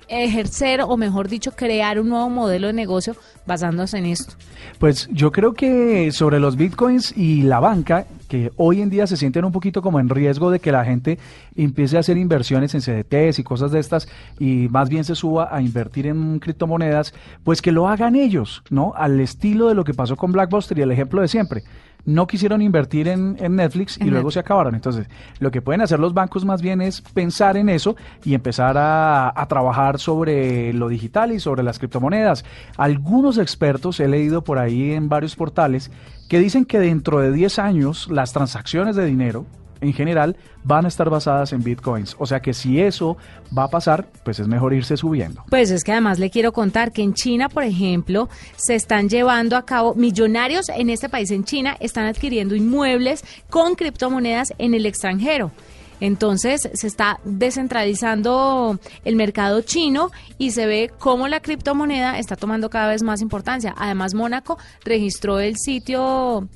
ejercer 0.09 0.81
o 0.81 0.97
mejor 0.97 1.27
dicho 1.27 1.51
crear 1.51 1.99
un 1.99 2.09
nuevo 2.09 2.29
modelo 2.29 2.67
de 2.67 2.73
negocio 2.73 3.15
basándose 3.45 3.97
en 3.97 4.07
esto? 4.07 4.33
Pues 4.79 5.07
yo 5.11 5.31
creo 5.31 5.53
que 5.53 6.11
sobre 6.11 6.39
los 6.39 6.55
bitcoins 6.55 7.15
y 7.15 7.43
la 7.43 7.59
banca, 7.59 8.05
que 8.27 8.51
hoy 8.57 8.81
en 8.81 8.89
día 8.89 9.07
se 9.07 9.17
sienten 9.17 9.45
un 9.45 9.51
poquito 9.51 9.81
como 9.81 9.99
en 9.99 10.09
riesgo 10.09 10.51
de 10.51 10.59
que 10.59 10.71
la 10.71 10.83
gente 10.83 11.19
empiece 11.55 11.97
a 11.97 12.01
hacer 12.01 12.17
inversiones 12.17 12.73
en 12.75 12.81
CDTs 12.81 13.39
y 13.39 13.43
cosas 13.43 13.71
de 13.71 13.79
estas 13.79 14.07
y 14.39 14.67
más 14.69 14.89
bien 14.89 15.03
se 15.03 15.15
suba 15.15 15.55
a 15.55 15.61
invertir 15.61 16.07
en 16.07 16.39
criptomonedas, 16.39 17.13
pues 17.43 17.61
que 17.61 17.71
lo 17.71 17.87
hagan 17.87 18.15
ellos, 18.15 18.63
¿no? 18.69 18.93
Al 18.95 19.19
estilo 19.19 19.67
de 19.67 19.75
lo 19.75 19.83
que 19.83 19.93
pasó 19.93 20.15
con 20.15 20.31
Blackbuster 20.31 20.77
y 20.77 20.81
el 20.81 20.91
ejemplo 20.91 21.21
de 21.21 21.27
siempre 21.27 21.63
no 22.05 22.27
quisieron 22.27 22.61
invertir 22.61 23.07
en, 23.07 23.37
Netflix 23.55 23.97
y 23.97 24.05
luego 24.05 24.31
se 24.31 24.39
acabaron. 24.39 24.75
Entonces, 24.75 25.07
lo 25.39 25.51
que 25.51 25.61
pueden 25.61 25.81
hacer 25.81 25.99
los 25.99 26.13
bancos 26.13 26.45
más 26.45 26.61
bien 26.61 26.81
es 26.81 27.01
pensar 27.01 27.57
en 27.57 27.69
eso 27.69 27.95
y 28.23 28.33
empezar 28.33 28.77
a, 28.77 29.29
a, 29.35 29.47
trabajar 29.47 29.99
sobre 29.99 30.73
lo 30.73 30.87
digital 30.87 31.31
y 31.31 31.39
sobre 31.39 31.63
las 31.63 31.79
criptomonedas. 31.79 32.45
Algunos 32.77 33.37
expertos, 33.37 33.99
he 33.99 34.07
leído 34.07 34.43
por 34.43 34.59
ahí 34.59 34.91
en 34.91 35.09
varios 35.09 35.35
portales, 35.35 35.91
que 36.29 36.39
dicen 36.39 36.65
que 36.65 36.79
dentro 36.79 37.19
de 37.19 37.31
10 37.31 37.59
años 37.59 38.07
las 38.09 38.33
transacciones 38.33 38.95
de 38.95 39.05
dinero 39.05 39.45
en 39.81 39.93
general 39.93 40.35
van 40.63 40.85
a 40.85 40.87
estar 40.87 41.09
basadas 41.09 41.53
en 41.53 41.63
bitcoins. 41.63 42.15
O 42.19 42.25
sea 42.25 42.41
que 42.41 42.53
si 42.53 42.79
eso 42.79 43.17
va 43.57 43.63
a 43.63 43.67
pasar, 43.69 44.07
pues 44.23 44.39
es 44.39 44.47
mejor 44.47 44.73
irse 44.73 44.97
subiendo. 44.97 45.43
Pues 45.49 45.71
es 45.71 45.83
que 45.83 45.91
además 45.91 46.19
le 46.19 46.29
quiero 46.29 46.51
contar 46.51 46.91
que 46.91 47.01
en 47.01 47.13
China, 47.13 47.49
por 47.49 47.63
ejemplo, 47.63 48.29
se 48.57 48.75
están 48.75 49.09
llevando 49.09 49.55
a 49.55 49.65
cabo 49.65 49.95
millonarios 49.95 50.69
en 50.69 50.89
este 50.89 51.09
país, 51.09 51.31
en 51.31 51.43
China, 51.43 51.77
están 51.79 52.05
adquiriendo 52.05 52.55
inmuebles 52.55 53.23
con 53.49 53.75
criptomonedas 53.75 54.53
en 54.57 54.73
el 54.73 54.85
extranjero. 54.85 55.51
Entonces 55.99 56.69
se 56.73 56.87
está 56.87 57.19
descentralizando 57.25 58.79
el 59.03 59.15
mercado 59.15 59.61
chino 59.61 60.11
y 60.37 60.51
se 60.51 60.65
ve 60.65 60.91
cómo 60.97 61.27
la 61.27 61.41
criptomoneda 61.41 62.19
está 62.19 62.35
tomando 62.35 62.69
cada 62.69 62.89
vez 62.89 63.03
más 63.03 63.21
importancia. 63.21 63.75
Además, 63.77 64.13
Mónaco 64.13 64.57
registró 64.85 65.39
el 65.39 65.57
sitio, 65.57 66.47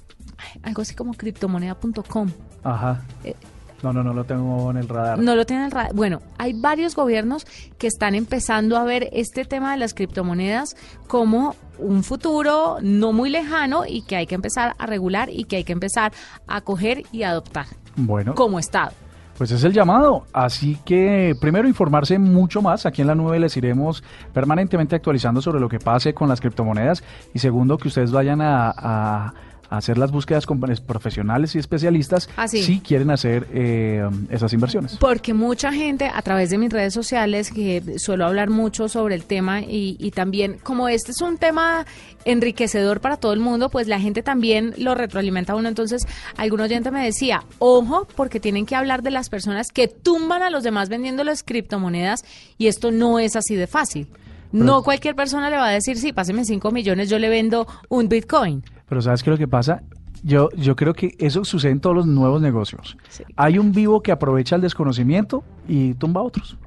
algo 0.63 0.81
así 0.81 0.95
como 0.95 1.13
criptomoneda.com. 1.13 2.29
Ajá. 2.63 3.01
Eh, 3.23 3.35
no, 3.83 3.91
no, 3.91 4.01
no 4.01 4.13
lo 4.13 4.23
tengo 4.23 4.71
en 4.71 4.77
el 4.77 4.87
radar. 4.87 5.19
No 5.19 5.35
lo 5.35 5.45
tiene 5.45 5.63
en 5.63 5.65
el 5.65 5.71
radar. 5.71 5.93
Bueno, 5.93 6.21
hay 6.37 6.53
varios 6.53 6.95
gobiernos 6.95 7.45
que 7.77 7.87
están 7.87 8.15
empezando 8.15 8.77
a 8.77 8.85
ver 8.85 9.09
este 9.11 9.43
tema 9.43 9.73
de 9.73 9.77
las 9.77 9.93
criptomonedas 9.93 10.77
como 11.07 11.55
un 11.77 12.03
futuro 12.03 12.77
no 12.81 13.11
muy 13.11 13.29
lejano 13.29 13.83
y 13.85 14.03
que 14.03 14.15
hay 14.15 14.25
que 14.25 14.35
empezar 14.35 14.73
a 14.77 14.85
regular 14.85 15.29
y 15.29 15.43
que 15.43 15.57
hay 15.57 15.63
que 15.65 15.73
empezar 15.73 16.13
a 16.47 16.61
coger 16.61 17.03
y 17.11 17.23
adoptar. 17.23 17.65
Bueno. 17.97 18.35
Como 18.35 18.57
Estado. 18.57 18.93
Pues 19.37 19.51
es 19.51 19.63
el 19.63 19.73
llamado, 19.73 20.27
así 20.31 20.77
que 20.85 21.35
primero 21.41 21.67
informarse 21.67 22.19
mucho 22.19 22.61
más, 22.61 22.85
aquí 22.85 23.01
en 23.01 23.07
la 23.07 23.15
nube 23.15 23.39
les 23.39 23.57
iremos 23.57 24.03
permanentemente 24.31 24.95
actualizando 24.95 25.41
sobre 25.41 25.59
lo 25.59 25.67
que 25.67 25.79
pase 25.79 26.13
con 26.13 26.29
las 26.29 26.39
criptomonedas 26.39 27.03
y 27.33 27.39
segundo 27.39 27.79
que 27.79 27.87
ustedes 27.87 28.11
vayan 28.11 28.41
a 28.41 29.33
hacer 29.77 29.97
las 29.97 30.11
búsquedas 30.11 30.45
con 30.45 30.59
profesionales 30.59 31.55
y 31.55 31.59
especialistas 31.59 32.29
ah, 32.37 32.47
si 32.47 32.79
quieren 32.79 33.09
hacer 33.09 33.47
eh, 33.53 34.07
esas 34.29 34.53
inversiones. 34.53 34.97
Porque 34.97 35.33
mucha 35.33 35.73
gente 35.73 36.11
a 36.13 36.21
través 36.21 36.49
de 36.51 36.57
mis 36.57 36.71
redes 36.71 36.93
sociales, 36.93 37.51
que 37.51 37.97
suelo 37.97 38.25
hablar 38.25 38.49
mucho 38.49 38.87
sobre 38.87 39.15
el 39.15 39.25
tema 39.25 39.61
y, 39.61 39.97
y 39.99 40.11
también 40.11 40.57
como 40.61 40.89
este 40.89 41.11
es 41.11 41.21
un 41.21 41.37
tema 41.37 41.85
enriquecedor 42.25 43.01
para 43.01 43.17
todo 43.17 43.33
el 43.33 43.39
mundo, 43.39 43.69
pues 43.69 43.87
la 43.87 43.99
gente 43.99 44.21
también 44.21 44.73
lo 44.77 44.95
retroalimenta 44.95 45.53
a 45.53 45.55
uno. 45.55 45.69
Entonces, 45.69 46.05
algún 46.37 46.61
oyente 46.61 46.91
me 46.91 47.03
decía, 47.03 47.43
ojo, 47.59 48.07
porque 48.15 48.39
tienen 48.39 48.65
que 48.65 48.75
hablar 48.75 49.01
de 49.01 49.11
las 49.11 49.29
personas 49.29 49.71
que 49.71 49.87
tumban 49.87 50.43
a 50.43 50.49
los 50.49 50.63
demás 50.63 50.89
vendiendo 50.89 51.23
las 51.23 51.43
criptomonedas 51.43 52.23
y 52.57 52.67
esto 52.67 52.91
no 52.91 53.19
es 53.19 53.35
así 53.35 53.55
de 53.55 53.67
fácil. 53.67 54.07
no 54.51 54.83
cualquier 54.83 55.15
persona 55.15 55.49
le 55.49 55.57
va 55.57 55.67
a 55.67 55.71
decir, 55.71 55.97
sí, 55.97 56.13
páseme 56.13 56.45
5 56.45 56.69
millones, 56.69 57.09
yo 57.09 57.17
le 57.17 57.27
vendo 57.27 57.67
un 57.89 58.07
Bitcoin. 58.07 58.63
Pero 58.87 59.01
¿sabes 59.01 59.23
qué 59.23 59.29
es 59.29 59.33
lo 59.33 59.37
que 59.37 59.47
pasa? 59.47 59.83
Yo, 60.23 60.49
yo 60.51 60.75
creo 60.75 60.93
que 60.93 61.15
eso 61.19 61.43
sucede 61.43 61.71
en 61.71 61.81
todos 61.81 61.95
los 61.95 62.07
nuevos 62.07 62.41
negocios. 62.41 62.97
Hay 63.35 63.57
un 63.57 63.71
vivo 63.71 64.01
que 64.01 64.11
aprovecha 64.11 64.55
el 64.55 64.61
desconocimiento 64.61 65.43
y 65.67 65.95
tumba 65.95 66.21
a 66.21 66.23
otros. 66.23 66.57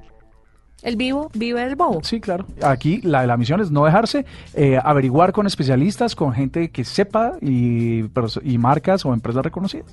El 0.83 0.95
vivo 0.95 1.31
vive 1.33 1.63
el 1.63 1.75
bobo. 1.75 2.03
Sí, 2.03 2.19
claro. 2.19 2.45
Aquí 2.61 3.01
la, 3.01 3.25
la 3.25 3.35
misión 3.37 3.61
es 3.61 3.71
no 3.71 3.85
dejarse, 3.85 4.25
eh, 4.53 4.79
averiguar 4.81 5.33
con 5.33 5.47
especialistas, 5.47 6.15
con 6.15 6.33
gente 6.33 6.69
que 6.69 6.85
sepa 6.85 7.33
y, 7.41 8.03
y 8.43 8.57
marcas 8.57 9.05
o 9.05 9.13
empresas 9.13 9.43
reconocidas. 9.43 9.87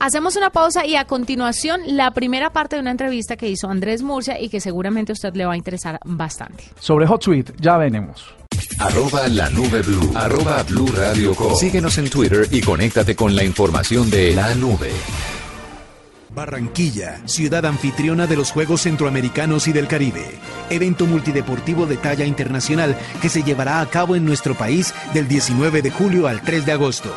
Hacemos 0.00 0.36
una 0.36 0.50
pausa 0.50 0.84
y 0.84 0.96
a 0.96 1.04
continuación 1.04 1.80
la 1.86 2.10
primera 2.10 2.50
parte 2.50 2.76
de 2.76 2.82
una 2.82 2.90
entrevista 2.90 3.36
que 3.36 3.48
hizo 3.48 3.68
Andrés 3.68 4.02
Murcia 4.02 4.40
y 4.40 4.48
que 4.48 4.60
seguramente 4.60 5.12
a 5.12 5.14
usted 5.14 5.34
le 5.34 5.46
va 5.46 5.54
a 5.54 5.56
interesar 5.56 6.00
bastante. 6.04 6.64
Sobre 6.78 7.06
HotSuite, 7.06 7.54
ya 7.60 7.76
venimos. 7.78 8.34
Arroba 8.78 9.28
la 9.28 9.48
nube 9.50 9.82
blue. 9.82 10.12
Arroba 10.14 10.62
blue 10.64 10.88
radio 10.94 11.32
Síguenos 11.54 11.96
en 11.98 12.10
Twitter 12.10 12.46
y 12.50 12.60
conéctate 12.60 13.14
con 13.14 13.34
la 13.34 13.44
información 13.44 14.10
de 14.10 14.34
la 14.34 14.54
nube. 14.54 14.90
Barranquilla, 16.34 17.20
ciudad 17.26 17.64
anfitriona 17.64 18.26
de 18.26 18.36
los 18.36 18.50
Juegos 18.50 18.82
Centroamericanos 18.82 19.68
y 19.68 19.72
del 19.72 19.86
Caribe. 19.86 20.24
Evento 20.68 21.06
multideportivo 21.06 21.86
de 21.86 21.96
talla 21.96 22.24
internacional 22.24 22.98
que 23.22 23.28
se 23.28 23.44
llevará 23.44 23.80
a 23.80 23.86
cabo 23.86 24.16
en 24.16 24.24
nuestro 24.24 24.56
país 24.56 24.92
del 25.12 25.28
19 25.28 25.80
de 25.80 25.90
julio 25.92 26.26
al 26.26 26.42
3 26.42 26.66
de 26.66 26.72
agosto. 26.72 27.14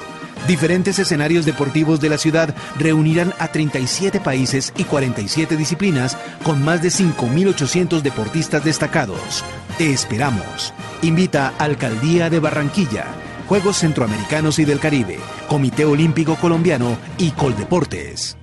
Diferentes 0.48 1.00
escenarios 1.00 1.46
deportivos 1.46 2.00
de 2.00 2.10
la 2.10 2.20
ciudad 2.20 2.54
reunirán 2.78 3.34
a 3.40 3.48
37 3.48 4.20
países 4.20 4.72
y 4.78 4.84
47 4.84 5.58
disciplinas 5.58 6.16
con 6.44 6.64
más 6.64 6.84
de 6.84 6.90
5.800 6.90 8.02
deportistas 8.02 8.64
destacados. 8.64 9.44
Te 9.80 9.92
esperamos. 9.92 10.74
Invita 11.02 11.54
Alcaldía 11.58 12.30
de 12.30 12.40
Barranquilla, 12.40 13.08
Juegos 13.48 13.78
Centroamericanos 13.78 14.60
y 14.60 14.66
del 14.66 14.80
Caribe, 14.80 15.18
Comité 15.48 15.86
Olímpico 15.86 16.36
Colombiano 16.36 16.98
y 17.18 17.32
Coldeportes. 17.32 18.38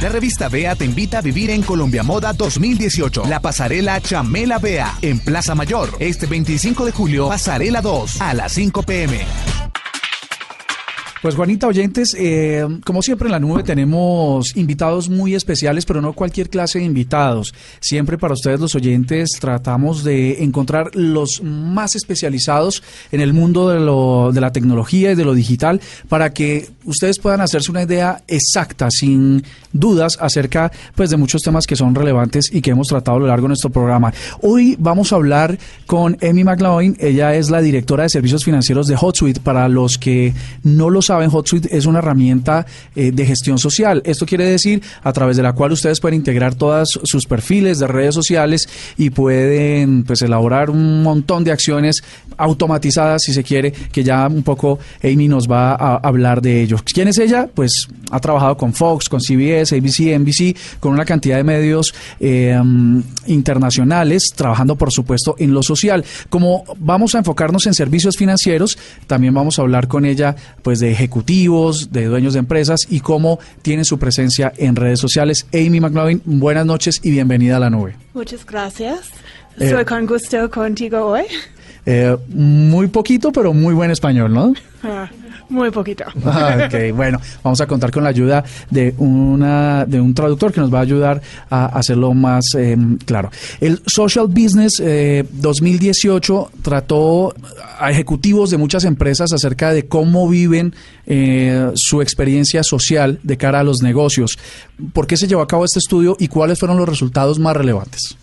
La 0.00 0.08
revista 0.10 0.48
Bea 0.48 0.76
te 0.76 0.84
invita 0.84 1.18
a 1.18 1.22
vivir 1.22 1.50
en 1.50 1.60
Colombia 1.60 2.04
Moda 2.04 2.32
2018. 2.32 3.24
La 3.26 3.40
pasarela 3.40 4.00
Chamela 4.00 4.58
Bea 4.58 4.96
en 5.02 5.18
Plaza 5.18 5.56
Mayor. 5.56 5.90
Este 5.98 6.26
25 6.26 6.84
de 6.84 6.92
julio, 6.92 7.28
pasarela 7.28 7.82
2 7.82 8.20
a 8.20 8.32
las 8.32 8.52
5 8.52 8.84
pm. 8.84 9.18
Pues 11.20 11.34
Juanita, 11.34 11.66
oyentes, 11.66 12.14
eh, 12.16 12.64
como 12.84 13.02
siempre 13.02 13.26
en 13.26 13.32
la 13.32 13.40
nube 13.40 13.64
tenemos 13.64 14.56
invitados 14.56 15.08
muy 15.08 15.34
especiales, 15.34 15.84
pero 15.84 16.00
no 16.00 16.12
cualquier 16.12 16.48
clase 16.48 16.78
de 16.78 16.84
invitados. 16.84 17.52
Siempre 17.80 18.18
para 18.18 18.34
ustedes 18.34 18.60
los 18.60 18.76
oyentes 18.76 19.30
tratamos 19.40 20.04
de 20.04 20.44
encontrar 20.44 20.94
los 20.94 21.42
más 21.42 21.96
especializados 21.96 22.84
en 23.10 23.20
el 23.20 23.32
mundo 23.32 23.68
de, 23.68 23.80
lo, 23.80 24.30
de 24.32 24.40
la 24.40 24.52
tecnología 24.52 25.10
y 25.10 25.14
de 25.16 25.24
lo 25.24 25.34
digital 25.34 25.80
para 26.08 26.32
que 26.32 26.70
ustedes 26.84 27.18
puedan 27.18 27.40
hacerse 27.40 27.72
una 27.72 27.82
idea 27.82 28.22
exacta, 28.28 28.88
sin 28.92 29.42
dudas, 29.72 30.18
acerca 30.20 30.70
pues, 30.94 31.10
de 31.10 31.16
muchos 31.16 31.42
temas 31.42 31.66
que 31.66 31.74
son 31.74 31.96
relevantes 31.96 32.48
y 32.52 32.60
que 32.60 32.70
hemos 32.70 32.86
tratado 32.86 33.16
a 33.16 33.20
lo 33.20 33.26
largo 33.26 33.44
de 33.44 33.48
nuestro 33.48 33.70
programa. 33.70 34.12
Hoy 34.40 34.76
vamos 34.78 35.12
a 35.12 35.16
hablar 35.16 35.58
con 35.86 36.16
Emmy 36.20 36.44
McLaughlin. 36.44 36.96
Ella 37.00 37.34
es 37.34 37.50
la 37.50 37.60
directora 37.60 38.04
de 38.04 38.08
servicios 38.08 38.44
financieros 38.44 38.86
de 38.86 38.94
HotSuite. 38.94 39.40
Para 39.40 39.68
los 39.68 39.98
que 39.98 40.32
no 40.62 40.90
los 40.90 41.07
saben, 41.08 41.30
HotSuite 41.30 41.76
es 41.76 41.86
una 41.86 41.98
herramienta 41.98 42.66
eh, 42.94 43.10
de 43.10 43.26
gestión 43.26 43.58
social. 43.58 44.02
Esto 44.04 44.26
quiere 44.26 44.44
decir 44.44 44.82
a 45.02 45.12
través 45.12 45.36
de 45.36 45.42
la 45.42 45.52
cual 45.52 45.72
ustedes 45.72 46.00
pueden 46.00 46.16
integrar 46.16 46.54
todas 46.54 46.88
sus 47.02 47.26
perfiles 47.26 47.78
de 47.78 47.86
redes 47.86 48.14
sociales 48.14 48.68
y 48.96 49.10
pueden 49.10 50.04
pues 50.04 50.22
elaborar 50.22 50.70
un 50.70 51.02
montón 51.02 51.44
de 51.44 51.52
acciones 51.52 52.02
automatizadas, 52.36 53.22
si 53.22 53.32
se 53.32 53.42
quiere, 53.42 53.72
que 53.72 54.04
ya 54.04 54.26
un 54.28 54.42
poco 54.42 54.78
Amy 55.02 55.28
nos 55.28 55.48
va 55.48 55.74
a 55.74 55.96
hablar 55.96 56.40
de 56.40 56.62
ello. 56.62 56.76
¿Quién 56.84 57.08
es 57.08 57.18
ella? 57.18 57.48
Pues 57.52 57.88
ha 58.10 58.20
trabajado 58.20 58.56
con 58.56 58.72
Fox, 58.72 59.08
con 59.08 59.20
CBS, 59.20 59.76
ABC, 59.76 60.18
NBC, 60.18 60.56
con 60.80 60.92
una 60.92 61.04
cantidad 61.04 61.36
de 61.36 61.44
medios 61.44 61.94
eh, 62.20 62.58
internacionales, 63.26 64.32
trabajando 64.34 64.76
por 64.76 64.92
supuesto 64.92 65.34
en 65.38 65.52
lo 65.52 65.62
social. 65.62 66.04
Como 66.28 66.64
vamos 66.78 67.14
a 67.14 67.18
enfocarnos 67.18 67.66
en 67.66 67.74
servicios 67.74 68.16
financieros, 68.16 68.78
también 69.06 69.34
vamos 69.34 69.58
a 69.58 69.62
hablar 69.62 69.88
con 69.88 70.04
ella 70.04 70.36
pues 70.62 70.80
de 70.80 70.94
ejecutivos, 70.98 71.92
de 71.92 72.06
dueños 72.06 72.32
de 72.32 72.40
empresas 72.40 72.86
y 72.90 73.00
cómo 73.00 73.38
tienen 73.62 73.84
su 73.84 73.98
presencia 73.98 74.52
en 74.56 74.74
redes 74.74 74.98
sociales. 74.98 75.46
Amy 75.54 75.80
McLovin, 75.80 76.20
buenas 76.24 76.66
noches 76.66 76.98
y 77.02 77.12
bienvenida 77.12 77.56
a 77.56 77.60
la 77.60 77.70
nube. 77.70 77.94
Muchas 78.14 78.44
gracias. 78.44 79.10
Estoy 79.56 79.84
con 79.84 80.06
gusto 80.06 80.50
contigo 80.50 81.04
hoy. 81.04 81.22
Eh, 81.86 82.16
muy 82.28 82.88
poquito, 82.88 83.32
pero 83.32 83.52
muy 83.52 83.74
buen 83.74 83.90
español, 83.90 84.34
¿no? 84.34 84.52
Ah, 84.82 85.08
muy 85.48 85.70
poquito. 85.70 86.04
Ok, 86.68 86.94
bueno, 86.94 87.20
vamos 87.42 87.60
a 87.60 87.66
contar 87.66 87.90
con 87.90 88.02
la 88.04 88.10
ayuda 88.10 88.44
de 88.70 88.94
una 88.98 89.84
de 89.86 90.00
un 90.00 90.14
traductor 90.14 90.52
que 90.52 90.60
nos 90.60 90.72
va 90.72 90.78
a 90.78 90.82
ayudar 90.82 91.20
a 91.50 91.66
hacerlo 91.66 92.12
más 92.14 92.54
em, 92.54 92.98
claro. 92.98 93.30
El 93.60 93.80
Social 93.86 94.26
Business 94.28 94.78
2018 94.78 96.50
eh, 96.52 96.58
trató 96.62 97.34
a 97.78 97.90
ejecutivos 97.90 98.50
de 98.50 98.58
muchas 98.58 98.84
empresas 98.84 99.32
acerca 99.32 99.72
de 99.72 99.86
cómo 99.86 100.28
viven 100.28 100.74
eh, 101.06 101.70
su 101.74 102.02
experiencia 102.02 102.62
social 102.62 103.18
de 103.22 103.36
cara 103.36 103.60
a 103.60 103.64
los 103.64 103.82
negocios. 103.82 104.38
¿Por 104.92 105.06
qué 105.06 105.16
se 105.16 105.26
llevó 105.26 105.42
a 105.42 105.48
cabo 105.48 105.64
este 105.64 105.78
estudio 105.78 106.16
y 106.18 106.28
cuáles 106.28 106.58
fueron 106.58 106.76
los 106.76 106.88
resultados 106.88 107.38
más 107.38 107.56
relevantes? 107.56 108.16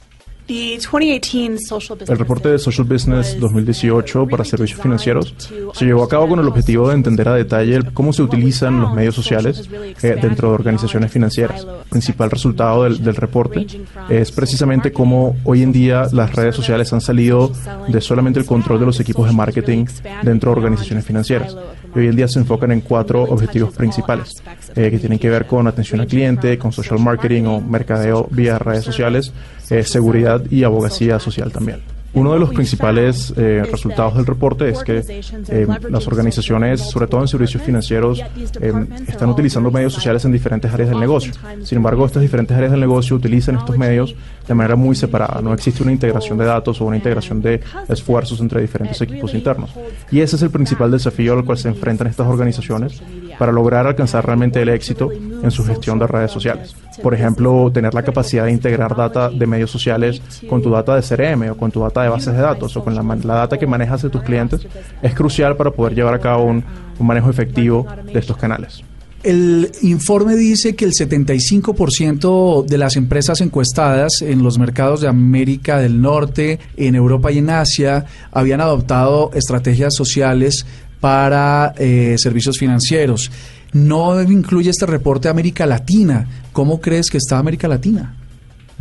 El 0.48 2.18
reporte 2.20 2.50
de 2.50 2.60
Social 2.60 2.86
Business 2.88 3.40
2018 3.40 4.28
para 4.28 4.46
servicios 4.46 4.80
financieros 4.80 5.34
se 5.74 5.86
llevó 5.86 6.04
a 6.04 6.10
cabo 6.10 6.28
con 6.28 6.40
el 6.40 6.48
objetivo 6.48 6.90
de 6.90 6.96
entender 6.96 7.28
a 7.28 7.34
detalle 7.34 7.80
cómo 7.94 8.14
se 8.14 8.22
utilizan 8.22 8.80
los 8.80 8.94
medios 8.94 9.16
sociales 9.16 9.68
eh, 10.04 10.18
dentro 10.22 10.50
de 10.50 10.54
organizaciones 10.54 11.12
financieras. 11.12 11.66
El 11.66 11.90
principal 11.90 12.30
resultado 12.30 12.84
del, 12.84 13.04
del 13.04 13.16
reporte 13.16 13.66
es 14.10 14.32
precisamente 14.32 14.92
cómo 14.92 15.36
hoy 15.46 15.64
en 15.64 15.72
día 15.72 16.08
las 16.12 16.36
redes 16.36 16.56
sociales 16.56 16.94
han 16.94 17.02
salido 17.02 17.52
de 17.88 18.00
solamente 18.00 18.40
el 18.40 18.46
control 18.46 18.80
de 18.80 18.86
los 18.86 19.00
equipos 19.00 19.28
de 19.28 19.34
marketing 19.34 19.86
dentro 20.22 20.52
de 20.52 20.58
organizaciones 20.58 21.06
financieras. 21.06 21.58
Y 21.96 22.00
hoy 22.00 22.08
en 22.08 22.16
día 22.18 22.28
se 22.28 22.40
enfocan 22.40 22.72
en 22.72 22.82
cuatro 22.82 23.24
objetivos 23.24 23.74
principales 23.74 24.44
eh, 24.76 24.92
que 24.92 25.00
tienen 25.00 25.18
que 25.18 25.30
ver 25.30 25.48
con 25.48 25.66
atención 25.66 26.02
al 26.02 26.08
cliente, 26.08 26.60
con 26.60 26.72
social 26.72 27.00
marketing 27.00 27.44
o 27.46 27.62
mercadeo 27.62 28.28
vía 28.30 28.60
redes 28.60 28.84
sociales, 28.84 29.32
eh, 29.70 29.84
seguridad 29.84 30.44
y 30.50 30.64
abogacía 30.64 31.20
social 31.20 31.52
también. 31.52 31.96
Uno 32.16 32.32
de 32.32 32.40
los 32.40 32.54
principales 32.54 33.34
eh, 33.36 33.64
resultados 33.70 34.16
del 34.16 34.26
reporte 34.26 34.70
es 34.70 34.84
que 34.84 35.04
eh, 35.50 35.68
las 35.90 36.08
organizaciones, 36.08 36.80
sobre 36.80 37.08
todo 37.08 37.20
en 37.20 37.28
servicios 37.28 37.62
financieros, 37.62 38.22
eh, 38.62 38.74
están 39.06 39.30
utilizando 39.30 39.70
medios 39.70 39.92
sociales 39.92 40.24
en 40.24 40.32
diferentes 40.32 40.74
áreas 40.74 40.90
del 40.90 41.00
negocio. 41.02 41.34
Sin 41.64 41.78
embargo, 41.78 42.06
estas 42.06 42.22
diferentes 42.22 42.56
áreas 42.56 42.72
del 42.72 42.80
negocio 42.80 43.18
utilizan 43.18 43.58
estos 43.58 43.78
medios 43.78 44.16
de 44.48 44.54
manera 44.54 44.78
muy 44.78 44.96
separada. 44.96 45.42
No 45.42 45.54
existe 45.54 45.84
una 45.84 45.92
integración 45.92 46.38
de 46.38 46.46
datos 46.46 46.80
o 46.80 46.86
una 46.86 46.96
integración 46.96 47.42
de 47.42 47.60
esfuerzos 47.90 48.40
entre 48.40 48.62
diferentes 48.62 49.02
equipos 49.02 49.34
internos. 49.34 49.72
Y 50.10 50.22
ese 50.22 50.38
es 50.38 50.42
el 50.42 50.52
principal 50.52 50.92
desafío 50.92 51.34
al 51.34 51.44
cual 51.44 51.58
se 51.58 51.68
enfrentan 51.68 52.08
estas 52.08 52.28
organizaciones 52.28 53.02
para 53.38 53.52
lograr 53.52 53.88
alcanzar 53.88 54.26
realmente 54.26 54.62
el 54.62 54.70
éxito 54.70 55.10
en 55.12 55.52
su 55.52 55.64
gestión 55.66 56.00
de 56.00 56.08
redes 56.08 56.32
sociales. 56.32 56.76
Por 57.02 57.14
ejemplo, 57.14 57.72
tener 57.74 57.94
la 57.94 58.04
capacidad 58.04 58.46
de 58.46 58.52
integrar 58.52 58.96
data 58.96 59.30
de 59.30 59.48
medios 59.48 59.72
sociales 59.72 60.22
con 60.50 60.62
tu 60.62 60.70
data 60.70 60.96
de 60.96 61.02
CRM 61.02 61.52
o 61.52 61.58
con 61.58 61.72
tu 61.72 61.82
data 61.82 62.04
de 62.04 62.10
bases 62.10 62.34
de 62.34 62.42
datos 62.42 62.76
o 62.78 62.84
con 62.84 62.96
la, 62.96 63.36
data 63.36 63.58
que 63.58 63.68
manejas 63.68 64.02
de 64.02 64.10
tus 64.10 64.22
clientes 64.24 64.68
es 65.02 65.14
crucial 65.14 65.56
para 65.56 65.72
poder 65.72 65.96
llevar 65.96 66.14
a 66.14 66.20
cabo 66.20 66.46
un 66.46 66.64
manejo 67.00 67.30
efectivo 67.30 67.86
de 68.06 68.20
estos 68.20 68.38
canales. 68.38 68.84
El 69.26 69.72
informe 69.82 70.36
dice 70.36 70.76
que 70.76 70.86
el 70.86 70.92
75% 70.92 72.64
de 72.64 72.78
las 72.78 72.96
empresas 72.96 73.42
encuestadas 73.42 74.22
en 74.22 74.44
los 74.44 74.60
mercados 74.60 75.02
de 75.02 75.08
América 75.08 75.80
del 75.80 76.00
Norte, 76.00 76.60
en 76.78 76.94
Europa 76.94 77.32
y 77.32 77.40
en 77.40 77.50
Asia 77.50 78.06
habían 78.32 78.62
adoptado 78.62 79.32
estrategias 79.34 79.96
sociales 79.96 80.68
para 81.00 81.74
eh, 81.78 82.16
servicios 82.18 82.58
financieros. 82.58 83.32
No 83.74 84.22
incluye 84.22 84.70
este 84.70 84.86
reporte 84.86 85.28
América 85.28 85.66
Latina. 85.66 86.28
¿Cómo 86.54 86.80
crees 86.80 87.10
que 87.10 87.18
está 87.18 87.38
América 87.38 87.68
Latina? 87.68 88.16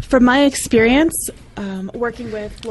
From 0.09 0.25
my 0.25 0.45
experience, 0.45 1.33
um, 1.57 1.89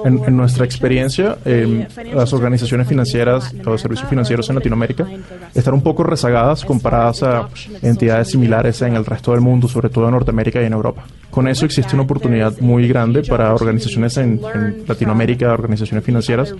en, 0.05 0.37
nuestra 0.37 0.65
experiencia, 0.65 1.37
em, 1.45 1.85
las 2.13 2.33
organizaciones 2.33 2.87
financieras 2.87 3.53
o 3.65 3.77
servicios 3.77 4.09
financieros 4.09 4.49
en 4.49 4.55
Latinoamérica 4.55 5.07
están 5.55 5.73
un 5.73 5.81
poco 5.81 6.03
rezagadas 6.03 6.65
comparadas 6.65 7.23
a 7.23 7.47
entidades 7.81 8.29
similares 8.29 8.81
en 8.81 8.95
el 8.95 9.05
resto 9.05 9.31
del 9.31 9.41
mundo, 9.41 9.67
sobre 9.69 9.89
todo 9.89 10.05
en 10.05 10.11
Norteamérica 10.11 10.61
y 10.61 10.65
en 10.65 10.73
Europa. 10.73 11.05
Con 11.33 11.47
eso 11.47 11.65
existe 11.65 11.95
una 11.95 12.03
oportunidad 12.03 12.59
muy 12.59 12.87
grande 12.87 13.23
para 13.23 13.55
organizaciones 13.55 14.17
en, 14.17 14.39
Latinoamérica, 14.87 15.51
organizaciones 15.51 16.05
financieras, 16.05 16.53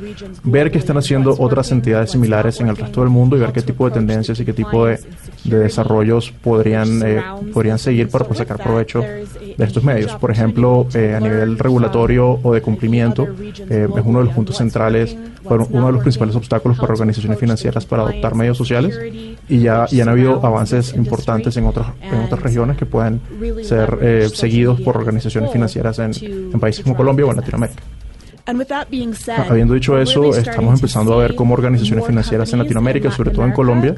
ver 0.44 0.72
qué 0.72 0.80
están 0.80 0.98
haciendo 0.98 1.36
otras 1.38 1.72
entidades 1.72 2.10
similares 2.10 2.60
en 2.60 2.70
el 2.70 2.76
resto 2.76 3.02
del 3.02 3.12
mundo 3.12 3.38
y 3.38 3.40
ver 3.40 3.52
qué 3.52 3.62
tipo 3.62 3.88
de 3.88 3.94
tendencias 3.94 4.40
y 4.40 4.46
qué 4.46 4.54
tipo 4.54 4.88
de, 4.88 5.00
desarrollos 5.44 6.32
podrían, 6.32 7.04
eh, 7.06 7.22
podrían 7.54 7.78
seguir 7.78 8.10
para 8.10 8.26
pues, 8.26 8.40
sacar 8.40 8.58
provecho 8.58 9.02
de 9.02 9.64
estos 9.64 9.84
medios. 9.84 10.12
Por 10.16 10.32
ejemplo, 10.32 10.88
eh, 10.96 11.14
a 11.16 11.20
nivel 11.20 11.60
regulatorio 11.60 12.40
o 12.42 12.54
de 12.54 12.62
cumplimiento, 12.62 13.28
eh, 13.70 13.88
es 13.96 14.04
uno 14.04 14.20
de 14.20 14.26
los 14.26 14.34
puntos 14.34 14.58
centrales, 14.58 15.16
uno 15.46 15.86
de 15.88 15.92
los 15.92 16.02
principales 16.02 16.36
obstáculos 16.36 16.80
para 16.80 16.94
organizaciones 16.94 17.38
financieras 17.38 17.86
para 17.86 18.04
adoptar 18.04 18.34
medios 18.34 18.58
sociales 18.58 18.98
y 19.50 19.60
ya 19.60 19.86
y 19.92 20.00
han 20.00 20.10
habido 20.10 20.46
avances 20.46 20.94
importantes 20.94 21.58
en 21.58 21.66
otras 21.66 21.88
en 22.02 22.20
otras 22.20 22.42
regiones 22.42 22.78
que 22.78 22.86
pueden 22.86 23.20
ser 23.64 23.98
eh, 24.02 24.30
seguidos 24.64 24.82
por 24.82 24.98
organizaciones 24.98 25.52
financieras 25.52 26.00
en, 26.00 26.12
en 26.54 26.60
países 26.60 26.84
como 26.84 26.96
Colombia 26.96 27.26
o 27.26 27.32
en 27.32 27.38
Latinoamérica. 27.38 27.84
Habiendo 29.50 29.74
dicho 29.74 29.98
eso, 29.98 30.36
estamos 30.36 30.74
empezando 30.74 31.14
a 31.14 31.18
ver 31.18 31.34
cómo 31.34 31.54
organizaciones 31.54 32.06
financieras 32.06 32.52
en 32.52 32.60
Latinoamérica, 32.60 33.10
sobre 33.10 33.32
todo 33.32 33.46
en 33.46 33.54
Colombia, 33.54 33.96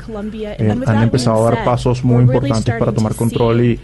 eh, 0.59 0.75
han 0.85 1.01
empezado 1.01 1.47
a 1.47 1.51
dar 1.51 1.63
pasos 1.63 2.03
muy 2.03 2.23
importantes 2.23 2.75
para 2.77 2.91
tomar 2.91 3.15
control 3.15 3.61
y, 3.61 3.79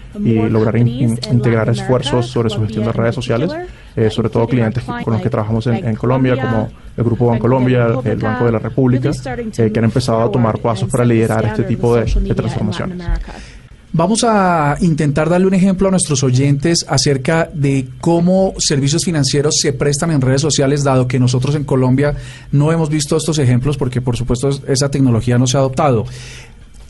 lograr 0.49 0.77
integrar 0.77 1.69
esfuerzos 1.69 2.27
sobre 2.27 2.51
su 2.51 2.61
gestión 2.61 2.85
de 2.85 2.91
redes 2.91 3.15
sociales, 3.15 3.51
eh, 3.95 4.11
sobre 4.11 4.29
todo 4.29 4.47
clientes 4.47 4.83
con 4.83 5.13
los 5.13 5.21
que 5.21 5.29
trabajamos 5.31 5.65
en, 5.65 5.95
Colombia, 5.95 6.39
como 6.39 6.69
el 6.95 7.03
Grupo 7.03 7.25
Bancolombia, 7.27 7.87
el 8.03 8.17
Banco 8.17 8.45
de 8.45 8.51
la 8.51 8.59
República, 8.59 9.09
eh, 9.09 9.71
que 9.71 9.79
han 9.79 9.85
empezado 9.85 10.21
a 10.21 10.31
tomar 10.31 10.59
pasos 10.59 10.89
para 10.89 11.03
liderar 11.03 11.43
este 11.45 11.63
tipo 11.63 11.95
de 11.95 12.35
transformaciones. 12.35 13.01
Vamos 13.93 14.23
a 14.23 14.77
intentar 14.79 15.29
darle 15.29 15.47
un 15.47 15.53
ejemplo 15.53 15.89
a 15.89 15.91
nuestros 15.91 16.23
oyentes 16.23 16.85
acerca 16.87 17.49
de 17.53 17.89
cómo 17.99 18.53
servicios 18.57 19.03
financieros 19.03 19.57
se 19.59 19.73
prestan 19.73 20.11
en 20.11 20.21
redes 20.21 20.39
sociales, 20.39 20.85
dado 20.85 21.09
que 21.09 21.19
nosotros 21.19 21.55
en 21.55 21.65
Colombia 21.65 22.15
no 22.53 22.71
hemos 22.71 22.89
visto 22.89 23.17
estos 23.17 23.37
ejemplos 23.37 23.75
porque 23.75 23.99
por 23.99 24.15
supuesto 24.15 24.49
esa 24.65 24.89
tecnología 24.89 25.37
no 25.37 25.45
se 25.45 25.57
ha 25.57 25.59
adoptado. 25.59 26.05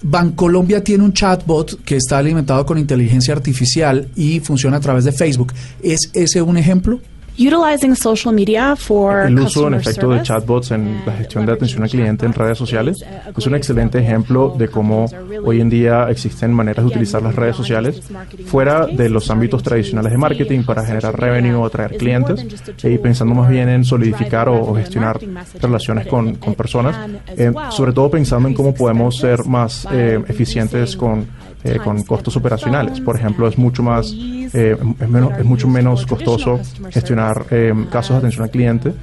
Bancolombia 0.03 0.84
tiene 0.84 1.03
un 1.03 1.13
chatbot 1.13 1.84
que 1.84 1.96
está 1.96 2.20
alimentado 2.20 2.67
con 2.67 2.77
inteligencia 2.77 3.34
artificial 3.34 4.08
y 4.15 4.39
funciona 4.39 4.77
a 4.77 4.81
través 4.81 5.03
de 5.03 5.12
Facebook. 5.12 5.53
¿Es 5.81 6.12
ese 6.13 6.43
un 6.43 6.58
ejemplo? 6.58 7.00
Utilizing 7.38 7.96
social 7.96 8.34
media 8.34 8.76
for 8.76 9.26
el 9.26 9.40
uso 9.40 9.68
en 9.68 9.76
efecto 9.76 10.10
de 10.10 10.22
chatbots 10.22 10.72
en 10.72 11.02
la 11.06 11.14
gestión 11.14 11.46
de 11.46 11.54
atención 11.54 11.84
al 11.84 11.90
cliente 11.90 12.26
en 12.26 12.34
redes 12.34 12.58
sociales 12.58 13.04
es 13.36 13.48
un 13.48 13.56
excelente 13.56 14.00
ejemplo 14.00 14.54
de 14.58 14.68
cómo 14.68 15.06
hoy 15.44 15.62
en 15.62 15.70
día 15.70 16.08
existen 16.10 16.54
maneras 16.54 16.86
de 16.86 16.92
utilizar 16.92 17.22
las 17.22 17.34
redes 17.34 17.56
sociales 17.56 18.02
fuera 18.46 18.86
de 18.86 19.10
los 19.10 19.30
ámbitos 19.32 19.64
tradicionales 19.64 20.12
de 20.12 20.18
marketing 20.18 20.64
para 20.64 20.86
generar 20.86 21.18
revenue 21.18 21.56
o 21.56 21.66
atraer 21.66 21.98
clientes 21.98 22.46
y 22.84 22.98
pensando 22.98 23.34
más 23.34 23.50
bien 23.50 23.70
en 23.70 23.86
solidificar 23.86 24.50
o, 24.50 24.76
gestionar 24.76 25.20
relaciones 25.60 26.08
con, 26.08 26.36
con 26.36 26.56
personas, 26.56 27.10
eh, 27.28 27.52
sobre 27.70 27.94
todo 27.94 28.10
pensando 28.12 28.50
en 28.50 28.54
cómo 28.54 28.74
podemos 28.74 29.18
ser 29.18 29.46
más 29.46 29.88
eh, 29.92 30.20
eficientes 30.28 30.96
con, 30.96 31.26
eh, 31.63 31.80
con 31.84 32.03
costos 32.03 32.36
operacionales. 32.38 33.00
Por 33.01 33.15
ejemplo, 33.15 33.48
es 33.48 33.58
mucho 33.58 33.84
más 33.84 34.13
eh, 34.53 34.75
es, 35.00 35.10
menos, 35.10 35.32
es 35.38 35.46
mucho 35.46 35.68
menos 35.68 36.06
costoso 36.06 36.60
gestionar 36.89 37.46
eh, 37.51 37.74
casos 37.89 38.12
de 38.12 38.18
atención 38.18 38.44
al 38.44 38.51
cliente 38.51 38.94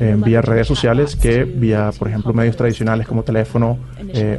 eh, 0.00 0.16
vía 0.18 0.40
redes 0.40 0.66
sociales 0.66 1.14
que 1.14 1.44
vía, 1.44 1.90
por 1.96 2.08
ejemplo, 2.08 2.32
medios 2.32 2.56
tradicionales 2.56 3.06
como 3.06 3.22
teléfono 3.22 3.78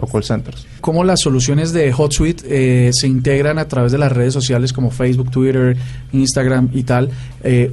o 0.02 0.08
call 0.08 0.24
centers. 0.24 0.68
¿Cómo 0.82 1.04
las 1.04 1.22
soluciones 1.22 1.72
de 1.72 1.94
HotSuite 1.94 2.92
se 2.92 3.08
integran 3.08 3.58
a 3.58 3.68
través 3.68 3.92
de 3.92 3.98
las 3.98 4.12
redes 4.12 4.34
sociales 4.34 4.74
como 4.74 4.92
Facebook, 4.92 5.32
Twitter, 5.32 5.78
Instagram 6.12 6.70
y 6.74 6.84
tal 6.84 7.10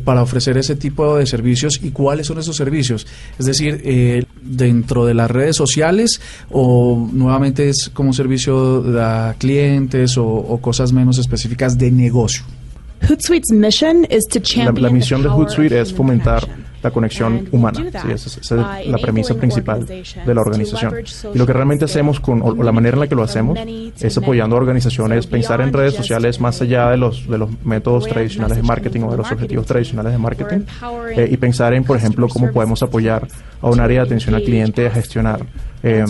para 0.05 0.23
ofrecer 0.23 0.57
ese 0.59 0.77
tipo 0.77 1.17
de 1.17 1.27
servicios 1.27 1.81
y 1.83 1.91
cuáles 1.91 2.27
son 2.27 2.39
esos 2.39 2.57
servicios? 2.57 3.07
Es 3.39 3.47
decir, 3.47 4.27
dentro 4.43 5.07
de 5.07 5.15
las 5.15 5.31
redes 5.31 5.57
sociales 5.57 6.21
o 6.51 7.09
nuevamente 7.13 7.69
es 7.69 7.91
como 7.93 8.11
un 8.11 8.15
servicio 8.15 8.85
a 9.01 9.35
clientes 9.39 10.17
o 10.19 10.59
cosas 10.61 10.93
menos 10.93 11.19
específicas 11.19 11.79
de 11.79 11.91
negocio. 11.91 12.45
La, 14.81 14.91
misión 14.91 15.23
de 15.23 15.29
Hootsuite 15.29 15.81
es 15.81 15.93
fomentar 15.93 16.47
la 16.83 16.91
conexión 16.91 17.49
humana. 17.53 17.79
Sí, 18.03 18.11
esa, 18.11 18.41
es 18.41 18.87
la 18.89 18.99
premisa 18.99 19.35
principal 19.35 19.87
de 19.87 20.35
la 20.35 20.41
organización. 20.41 20.95
Y 21.35 21.39
lo 21.39 21.47
que 21.47 21.53
realmente 21.53 21.85
hacemos, 21.85 22.21
con, 22.21 22.43
o, 22.43 22.55
la 22.63 22.73
manera 22.73 22.97
en 22.97 23.01
la 23.01 23.07
que 23.07 23.15
lo 23.15 23.23
hacemos, 23.23 23.59
es 23.59 24.19
apoyando 24.19 24.57
a 24.57 24.59
organizaciones, 24.59 25.27
pensar 25.27 25.61
en 25.61 25.73
redes 25.73 25.95
sociales 25.95 26.41
más 26.41 26.61
allá 26.61 26.91
de 26.91 26.97
los, 26.97 27.29
de 27.29 27.39
los 27.39 27.51
métodos 27.65 28.07
tradicionales 28.07 28.57
de 28.57 28.63
marketing 28.63 29.03
o 29.03 29.11
de 29.11 29.17
los 29.19 29.31
objetivos 29.31 29.67
tradicionales 29.67 30.13
de 30.13 30.19
marketing, 30.19 30.61
eh, 31.17 31.29
y 31.31 31.37
pensar 31.37 31.75
en, 31.75 31.85
por 31.85 31.97
ejemplo, 31.97 32.29
cómo 32.29 32.51
podemos 32.51 32.83
apoyar 32.83 33.27
a 33.61 33.69
un 33.69 33.81
área 33.81 34.01
de 34.01 34.07
atención 34.07 34.35
al 34.35 34.43
cliente 34.43 34.87
a 34.87 34.91
gestionar 34.91 35.47
eh, 35.83 36.05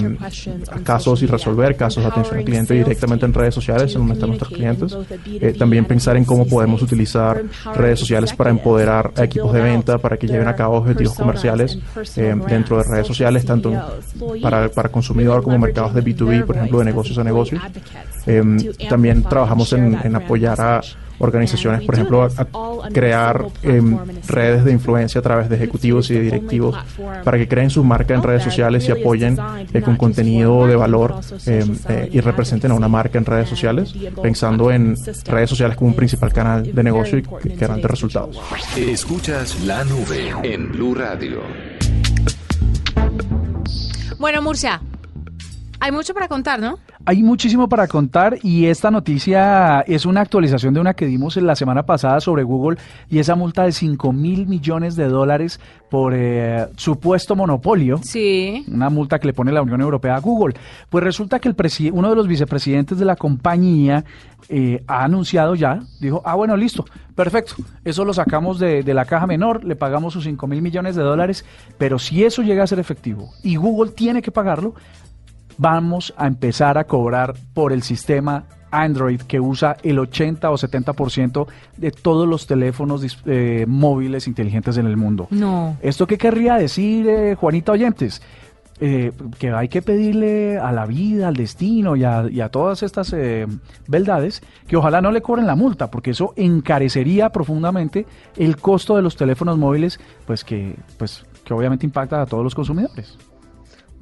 casos 0.85 1.23
y 1.23 1.27
resolver 1.27 1.77
casos 1.77 2.03
de 2.03 2.11
atención 2.11 2.39
al 2.39 2.45
cliente 2.45 2.75
directamente 2.75 3.25
en 3.25 3.33
redes 3.33 3.55
sociales, 3.55 3.93
en 3.95 4.01
donde 4.01 4.15
están 4.15 4.29
nuestros 4.29 4.53
clientes. 4.53 4.97
Eh, 5.27 5.55
también 5.59 5.85
pensar 5.87 6.17
en 6.17 6.25
cómo 6.25 6.47
podemos 6.47 6.83
utilizar 6.83 7.43
redes 7.75 8.01
sociales 8.01 8.35
para 8.35 8.51
empoderar 8.51 9.11
a 9.17 9.25
equipos 9.25 9.53
de 9.53 9.61
venta, 9.61 9.99
para 9.99 10.17
que 10.17 10.27
lleven 10.27 10.49
a 10.49 10.55
objetivos 10.69 11.15
comerciales 11.15 11.79
eh, 12.17 12.35
dentro 12.49 12.79
de 12.79 12.85
redes 12.85 13.07
sociales, 13.07 13.45
tanto 13.45 13.73
para, 14.41 14.69
para 14.69 14.89
consumidor 14.89 15.43
como 15.43 15.59
mercados 15.59 15.95
de 15.95 16.03
B2B, 16.03 16.45
por 16.45 16.57
ejemplo, 16.57 16.79
de 16.79 16.85
negocios 16.85 17.19
a 17.19 17.25
negocios. 17.25 17.63
también 18.89 19.23
trabajamos 19.23 19.73
en, 19.73 19.99
en 20.03 20.17
apoyar 20.17 20.61
a 20.61 20.81
organizaciones, 21.23 21.83
por 21.83 21.95
ejemplo, 21.95 22.23
a, 22.23 22.89
crear 22.93 23.47
em, 23.63 23.97
redes 24.27 24.65
de 24.65 24.73
influencia 24.73 25.21
a 25.21 25.23
través 25.23 25.49
de 25.49 25.57
ejecutivos 25.57 26.11
y 26.11 26.15
de 26.15 26.21
directivos 26.21 26.77
para 27.25 27.39
que 27.39 27.47
creen 27.47 27.71
su 27.71 27.85
marca 27.85 28.15
en 28.15 28.23
redes 28.23 28.43
sociales 28.43 28.89
y 28.89 28.93
apoyen 28.93 29.39
eh, 29.73 29.83
con 29.83 29.97
contenido 29.97 30.67
de 30.67 30.77
valor 30.77 31.15
em, 31.47 31.77
eh, 31.89 32.09
y 32.13 32.21
representen 32.21 32.73
a 32.73 32.75
una 32.75 32.89
marca 32.89 33.19
en 33.19 33.25
redes 33.25 33.49
sociales, 33.49 33.95
pensando 34.21 34.71
en 34.71 34.97
redes 35.25 35.49
sociales 35.49 35.77
como 35.77 35.91
un 35.91 35.97
principal 35.97 36.33
canal 36.33 36.75
de 36.75 36.83
negocio 36.83 37.19
y 37.19 37.23
que 37.23 37.67
de 37.67 37.89
resultados. 37.89 38.41
Escuchas 38.77 39.61
la 39.65 39.85
nube 39.85 40.35
en 40.43 40.73
Blue 40.73 40.95
Radio. 40.95 41.41
Bueno, 44.19 44.43
Murcia, 44.43 44.81
hay 45.83 45.91
mucho 45.91 46.15
para 46.15 46.29
contar, 46.29 46.61
¿no? 46.61 46.79
Hay 47.05 47.25
muchísimo 47.25 47.69
para 47.69 47.89
contar 47.89 48.39
y 48.45 48.67
esta 48.67 48.93
noticia 48.93 49.81
es 49.81 50.07
una 50.07 50.21
actualización 50.21 50.75
de 50.75 50.79
una 50.79 50.95
que 50.95 51.07
dimos 51.07 51.37
en 51.37 51.45
la 51.45 51.57
semana 51.57 51.83
pasada 51.83 52.21
sobre 52.21 52.45
Google 52.45 52.79
y 53.11 53.19
esa 53.19 53.35
multa 53.35 53.65
de 53.65 53.73
5 53.73 54.13
mil 54.13 54.47
millones 54.47 54.95
de 54.95 55.09
dólares 55.09 55.59
por 55.91 56.15
eh, 56.15 56.69
supuesto 56.77 57.35
monopolio. 57.35 57.99
Sí. 58.05 58.65
Una 58.73 58.91
multa 58.91 59.19
que 59.19 59.27
le 59.27 59.33
pone 59.33 59.51
la 59.51 59.61
Unión 59.61 59.81
Europea 59.81 60.15
a 60.15 60.21
Google. 60.21 60.55
Pues 60.89 61.03
resulta 61.03 61.41
que 61.41 61.49
el 61.49 61.57
uno 61.93 62.11
de 62.11 62.15
los 62.15 62.29
vicepresidentes 62.29 62.97
de 62.97 63.05
la 63.05 63.17
compañía 63.17 64.05
eh, 64.49 64.85
ha 64.87 65.03
anunciado 65.03 65.57
ya, 65.57 65.81
dijo, 66.01 66.23
ah, 66.25 66.37
bueno, 66.37 66.57
listo, 66.57 66.85
perfecto, 67.17 67.57
eso 67.85 68.05
lo 68.05 68.13
sacamos 68.15 68.61
de, 68.61 68.85
de 68.85 68.95
la 68.95 69.05
caja 69.05 69.27
menor, 69.27 69.65
le 69.65 69.75
pagamos 69.75 70.13
sus 70.13 70.25
5 70.25 70.47
mil 70.47 70.63
millones 70.63 70.95
de 70.95 71.03
dólares, 71.03 71.45
pero 71.79 71.99
si 71.99 72.25
eso 72.25 72.43
llega 72.43 72.63
a 72.63 72.67
ser 72.69 72.79
efectivo 72.79 73.31
y 73.43 73.57
Google 73.57 73.93
tiene 73.93 74.23
que 74.23 74.31
pagarlo, 74.31 74.75
vamos 75.59 76.15
a 76.17 76.27
empezar 76.27 76.79
a 76.79 76.85
cobrar 76.85 77.35
por 77.55 77.73
el 77.73 77.83
sistema 77.83 78.45
Android 78.73 79.21
que 79.21 79.39
usa 79.39 79.77
el 79.85 80.01
80 80.01 80.51
o 80.51 80.55
70% 80.55 81.47
de 81.77 81.91
todos 81.93 82.27
los 82.27 82.47
teléfonos 82.47 83.19
eh, 83.27 83.67
móviles 83.69 84.27
inteligentes 84.27 84.79
en 84.79 84.87
el 84.87 84.97
mundo. 84.97 85.29
No. 85.31 85.77
¿Esto 85.83 86.07
qué 86.09 86.19
querría 86.19 86.55
decir, 86.55 87.07
eh, 87.07 87.37
Juanita 87.37 87.73
Oyentes? 87.73 88.23
Eh, 88.81 89.13
que 89.39 89.51
hay 89.51 89.69
que 89.69 89.81
pedirle 89.81 90.59
a 90.59 90.73
la 90.73 90.87
vida, 90.87 91.29
al 91.29 91.37
destino 91.37 91.95
y 91.95 92.03
a, 92.03 92.49
todas 92.51 92.83
estas 92.83 93.15
verdades 93.87 94.43
que 94.67 94.77
ojalá 94.77 95.01
no 95.01 95.13
le 95.13 95.23
cobren 95.23 95.47
la 95.47 95.55
multa, 95.55 95.89
porque 95.89 96.11
eso 96.11 96.33
encarecería 96.35 97.31
profundamente 97.31 98.07
el 98.37 98.57
costo 98.57 98.97
de 98.97 99.03
los 99.03 99.15
teléfonos 99.15 99.57
móviles, 99.57 100.01
pues 100.27 100.43
que, 100.43 100.75
pues, 100.99 101.25
que 101.45 101.55
obviamente 101.55 101.87
impacta 101.87 102.23
a 102.23 102.27
todos 102.27 102.43
los 102.43 102.57
consumidores. 102.57 103.17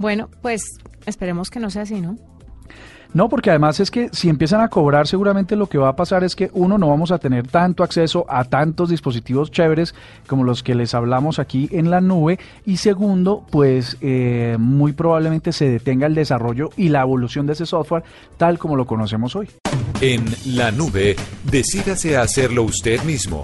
Bueno, 0.01 0.31
pues 0.41 0.63
esperemos 1.05 1.51
que 1.51 1.61
no 1.61 1.69
sea 1.69 1.83
así, 1.83 2.01
¿no? 2.01 2.17
No, 3.13 3.29
porque 3.29 3.51
además 3.51 3.81
es 3.81 3.91
que 3.91 4.09
si 4.13 4.31
empiezan 4.31 4.63
a 4.63 4.69
cobrar, 4.69 5.07
seguramente 5.07 5.57
lo 5.57 5.67
que 5.67 5.77
va 5.77 5.91
a 5.91 5.97
pasar 5.97 6.25
es 6.25 6.35
que 6.35 6.49
uno 6.55 6.79
no 6.79 6.89
vamos 6.89 7.11
a 7.11 7.19
tener 7.19 7.47
tanto 7.49 7.83
acceso 7.83 8.25
a 8.27 8.45
tantos 8.45 8.89
dispositivos 8.89 9.51
chéveres 9.51 9.95
como 10.27 10.43
los 10.43 10.63
que 10.63 10.75
les 10.75 10.95
hablamos 10.95 11.39
aquí 11.39 11.69
en 11.73 11.91
la 11.91 12.01
nube. 12.01 12.39
Y 12.65 12.79
segundo, 12.79 13.45
pues 13.51 13.99
eh, 14.01 14.57
muy 14.59 14.93
probablemente 14.93 15.53
se 15.53 15.69
detenga 15.69 16.07
el 16.07 16.15
desarrollo 16.15 16.71
y 16.79 16.89
la 16.89 17.03
evolución 17.03 17.47
de 17.47 17.53
ese 17.53 17.67
software 17.67 18.05
tal 18.39 18.59
como 18.59 18.77
lo 18.77 18.87
conocemos 18.87 19.37
hoy. 19.37 19.51
En 20.01 20.25
la 20.47 20.71
nube, 20.71 21.15
decídase 21.45 22.17
a 22.17 22.23
hacerlo 22.23 22.63
usted 22.63 23.03
mismo. 23.03 23.43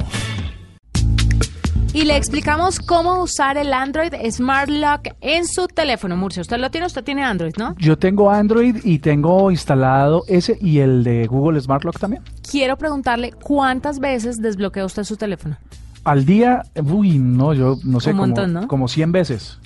Y 1.97 2.05
le 2.05 2.15
explicamos 2.15 2.79
cómo 2.79 3.23
usar 3.23 3.57
el 3.57 3.73
Android 3.73 4.13
Smart 4.31 4.69
Lock 4.69 5.15
en 5.23 5.47
su 5.47 5.67
teléfono. 5.67 6.15
Murcia, 6.15 6.43
usted 6.43 6.59
lo 6.59 6.71
tiene, 6.71 6.87
usted 6.87 7.03
tiene 7.03 7.25
Android, 7.25 7.55
¿no? 7.57 7.75
Yo 7.79 7.97
tengo 7.97 8.31
Android 8.31 8.77
y 8.85 8.99
tengo 8.99 9.51
instalado 9.51 10.23
ese 10.29 10.59
y 10.61 10.81
el 10.81 11.03
de 11.03 11.27
Google 11.27 11.59
Smart 11.59 11.85
Lock 11.85 11.99
también. 11.99 12.23
Quiero 12.51 12.77
preguntarle 12.77 13.33
cuántas 13.33 13.99
veces 13.99 14.43
desbloquea 14.43 14.85
usted 14.85 15.05
su 15.05 15.17
teléfono. 15.17 15.57
Al 16.05 16.27
día, 16.27 16.65
uy, 16.85 17.19
no, 17.19 17.55
yo 17.55 17.79
no 17.83 17.99
sé, 18.01 18.11
Un 18.11 18.17
como, 18.17 18.27
montón, 18.27 18.53
¿no? 18.53 18.69
como 18.69 18.89
100 18.89 19.13
veces. 19.13 19.59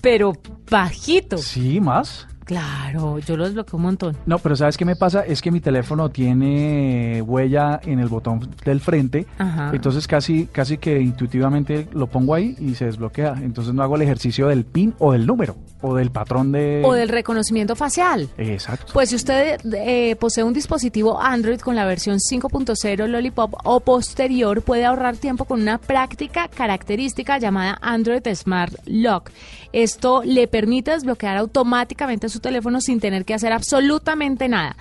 Pero 0.00 0.32
bajito. 0.70 1.36
Sí, 1.36 1.82
más. 1.82 2.26
Claro, 2.44 3.18
yo 3.18 3.36
lo 3.36 3.44
desbloqueo 3.44 3.76
un 3.76 3.82
montón. 3.82 4.16
No, 4.26 4.38
pero 4.38 4.56
¿sabes 4.56 4.76
qué 4.76 4.84
me 4.84 4.96
pasa? 4.96 5.20
Es 5.20 5.40
que 5.40 5.50
mi 5.50 5.60
teléfono 5.60 6.10
tiene 6.10 7.22
huella 7.22 7.80
en 7.84 7.98
el 7.98 8.08
botón 8.08 8.48
del 8.64 8.80
frente, 8.80 9.26
Ajá. 9.38 9.70
entonces 9.72 10.06
casi, 10.06 10.46
casi 10.46 10.78
que 10.78 11.00
intuitivamente 11.00 11.88
lo 11.92 12.06
pongo 12.06 12.34
ahí 12.34 12.56
y 12.58 12.74
se 12.74 12.86
desbloquea. 12.86 13.34
Entonces 13.42 13.74
no 13.74 13.82
hago 13.82 13.96
el 13.96 14.02
ejercicio 14.02 14.48
del 14.48 14.64
PIN 14.64 14.94
o 14.98 15.12
del 15.12 15.26
número 15.26 15.56
o 15.80 15.94
del 15.94 16.10
patrón 16.10 16.52
de... 16.52 16.82
O 16.84 16.94
del 16.94 17.10
reconocimiento 17.10 17.76
facial. 17.76 18.28
Exacto. 18.38 18.92
Pues 18.94 19.10
si 19.10 19.16
usted 19.16 19.60
eh, 19.74 20.16
posee 20.16 20.42
un 20.42 20.54
dispositivo 20.54 21.20
Android 21.20 21.60
con 21.60 21.76
la 21.76 21.84
versión 21.84 22.18
5.0 22.18 23.06
Lollipop 23.06 23.54
o 23.64 23.80
posterior, 23.80 24.62
puede 24.62 24.86
ahorrar 24.86 25.16
tiempo 25.16 25.44
con 25.44 25.60
una 25.60 25.78
práctica 25.78 26.48
característica 26.48 27.38
llamada 27.38 27.78
Android 27.82 28.22
Smart 28.34 28.72
Lock. 28.86 29.30
Esto 29.74 30.22
le 30.24 30.46
permite 30.46 30.92
desbloquear 30.92 31.36
automáticamente 31.36 32.28
su 32.28 32.38
teléfono 32.38 32.80
sin 32.80 33.00
tener 33.00 33.24
que 33.24 33.34
hacer 33.34 33.52
absolutamente 33.52 34.48
nada. 34.48 34.76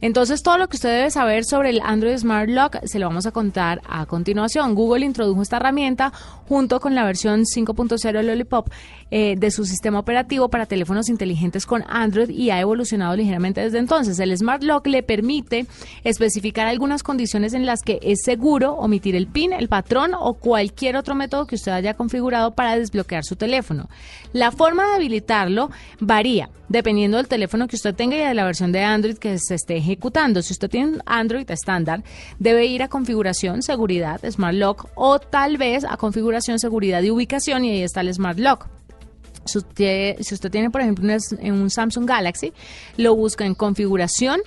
Entonces, 0.00 0.42
todo 0.42 0.58
lo 0.58 0.68
que 0.68 0.76
usted 0.76 0.90
debe 0.90 1.10
saber 1.10 1.44
sobre 1.44 1.70
el 1.70 1.80
Android 1.82 2.16
Smart 2.16 2.48
Lock 2.48 2.76
se 2.84 2.98
lo 2.98 3.06
vamos 3.06 3.26
a 3.26 3.32
contar 3.32 3.80
a 3.88 4.06
continuación. 4.06 4.74
Google 4.74 5.04
introdujo 5.04 5.42
esta 5.42 5.56
herramienta 5.56 6.12
junto 6.48 6.80
con 6.80 6.94
la 6.94 7.04
versión 7.04 7.44
5.0 7.44 8.22
Lollipop 8.22 8.68
eh, 9.10 9.36
de 9.36 9.50
su 9.50 9.64
sistema 9.64 9.98
operativo 9.98 10.48
para 10.48 10.66
teléfonos 10.66 11.08
inteligentes 11.08 11.66
con 11.66 11.84
Android 11.88 12.28
y 12.30 12.50
ha 12.50 12.60
evolucionado 12.60 13.16
ligeramente 13.16 13.60
desde 13.60 13.78
entonces. 13.78 14.18
El 14.18 14.36
Smart 14.36 14.62
Lock 14.62 14.86
le 14.86 15.02
permite 15.02 15.66
especificar 16.04 16.66
algunas 16.66 17.02
condiciones 17.02 17.54
en 17.54 17.66
las 17.66 17.82
que 17.82 17.98
es 18.02 18.22
seguro 18.22 18.74
omitir 18.74 19.16
el 19.16 19.26
PIN, 19.26 19.52
el 19.52 19.68
patrón 19.68 20.12
o 20.18 20.34
cualquier 20.34 20.96
otro 20.96 21.14
método 21.14 21.46
que 21.46 21.54
usted 21.54 21.72
haya 21.72 21.94
configurado 21.94 22.52
para 22.52 22.76
desbloquear 22.76 23.24
su 23.24 23.36
teléfono. 23.36 23.88
La 24.32 24.52
forma 24.52 24.86
de 24.86 24.94
habilitarlo 24.96 25.70
varía 26.00 26.50
dependiendo 26.68 27.16
del 27.16 27.28
teléfono 27.28 27.68
que 27.68 27.76
usted 27.76 27.94
tenga 27.94 28.16
y 28.16 28.20
de 28.20 28.34
la 28.34 28.44
versión 28.44 28.72
de 28.72 28.82
Android 28.82 29.16
que 29.16 29.38
se 29.38 29.54
esté 29.54 29.76
ejecutando. 29.76 30.42
Si 30.42 30.52
usted 30.52 30.68
tiene 30.68 30.92
un 30.92 31.02
Android 31.06 31.50
estándar, 31.50 32.02
debe 32.38 32.66
ir 32.66 32.82
a 32.82 32.88
configuración, 32.88 33.62
seguridad, 33.62 34.20
Smart 34.28 34.54
Lock 34.54 34.88
o 34.94 35.18
tal 35.18 35.58
vez 35.58 35.84
a 35.84 35.96
configuración, 35.96 36.58
seguridad 36.58 37.02
y 37.02 37.10
ubicación 37.10 37.64
y 37.64 37.70
ahí 37.70 37.82
está 37.82 38.00
el 38.00 38.12
Smart 38.12 38.38
Lock. 38.38 38.66
Si 39.44 39.58
usted, 39.58 40.50
tiene, 40.50 40.70
por 40.70 40.80
ejemplo, 40.80 41.04
un, 41.04 41.50
un 41.52 41.70
Samsung 41.70 42.04
Galaxy, 42.04 42.52
lo 42.96 43.14
busca 43.14 43.46
en 43.46 43.54
configuración, 43.54 44.40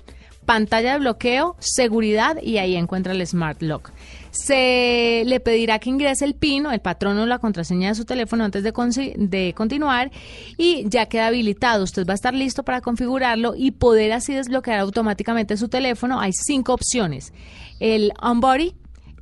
pantalla 0.45 0.93
de 0.93 0.99
bloqueo, 0.99 1.55
seguridad 1.60 2.38
y 2.41 2.58
ahí 2.58 2.75
encuentra 2.75 3.13
el 3.13 3.25
Smart 3.25 3.62
Lock. 3.62 3.91
Se 4.31 5.23
le 5.25 5.39
pedirá 5.39 5.79
que 5.79 5.89
ingrese 5.89 6.25
el 6.25 6.35
PIN 6.35 6.67
o 6.67 6.71
el 6.71 6.81
patrón 6.81 7.17
o 7.17 7.25
la 7.25 7.39
contraseña 7.39 7.89
de 7.89 7.95
su 7.95 8.05
teléfono 8.05 8.43
antes 8.43 8.63
de, 8.63 8.71
de 9.17 9.53
continuar 9.55 10.11
y 10.57 10.87
ya 10.87 11.07
queda 11.07 11.27
habilitado. 11.27 11.83
Usted 11.83 12.05
va 12.05 12.13
a 12.13 12.15
estar 12.15 12.33
listo 12.33 12.63
para 12.63 12.81
configurarlo 12.81 13.53
y 13.55 13.71
poder 13.71 14.11
así 14.11 14.33
desbloquear 14.33 14.79
automáticamente 14.79 15.57
su 15.57 15.67
teléfono. 15.67 16.19
Hay 16.19 16.31
cinco 16.33 16.73
opciones. 16.73 17.33
El 17.79 18.11
On-Body, 18.21 18.75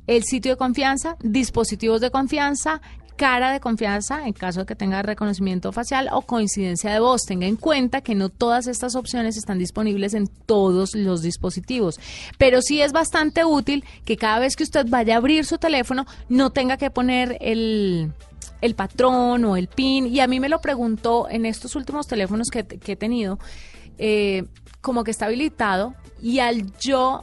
el 0.06 0.24
sitio 0.24 0.52
de 0.52 0.56
confianza, 0.56 1.16
dispositivos 1.22 2.00
de 2.00 2.10
confianza, 2.10 2.80
cara 3.18 3.52
de 3.52 3.60
confianza 3.60 4.26
en 4.26 4.32
caso 4.32 4.60
de 4.60 4.66
que 4.66 4.74
tenga 4.74 5.02
reconocimiento 5.02 5.72
facial 5.72 6.08
o 6.12 6.22
coincidencia 6.22 6.90
de 6.90 7.00
voz. 7.00 7.24
Tenga 7.26 7.46
en 7.46 7.56
cuenta 7.56 8.00
que 8.00 8.14
no 8.14 8.30
todas 8.30 8.66
estas 8.66 8.94
opciones 8.94 9.36
están 9.36 9.58
disponibles 9.58 10.14
en 10.14 10.28
todos 10.28 10.94
los 10.94 11.20
dispositivos, 11.20 12.00
pero 12.38 12.62
sí 12.62 12.80
es 12.80 12.92
bastante 12.92 13.44
útil 13.44 13.84
que 14.06 14.16
cada 14.16 14.38
vez 14.38 14.56
que 14.56 14.62
usted 14.62 14.86
vaya 14.88 15.14
a 15.14 15.18
abrir 15.18 15.44
su 15.44 15.58
teléfono 15.58 16.06
no 16.30 16.50
tenga 16.50 16.78
que 16.78 16.90
poner 16.90 17.36
el 17.42 18.12
el 18.60 18.74
patrón 18.74 19.44
o 19.44 19.56
el 19.56 19.68
PIN. 19.68 20.06
Y 20.06 20.20
a 20.20 20.26
mí 20.26 20.40
me 20.40 20.48
lo 20.48 20.60
preguntó 20.60 21.28
en 21.30 21.46
estos 21.46 21.76
últimos 21.76 22.06
teléfonos 22.06 22.48
que, 22.50 22.60
he 22.60 22.96
tenido 22.96 23.38
eh, 23.98 24.44
como 24.80 25.04
que 25.04 25.10
está 25.10 25.26
habilitado. 25.26 25.94
Y 26.20 26.40
al 26.40 26.72
yo 26.78 27.22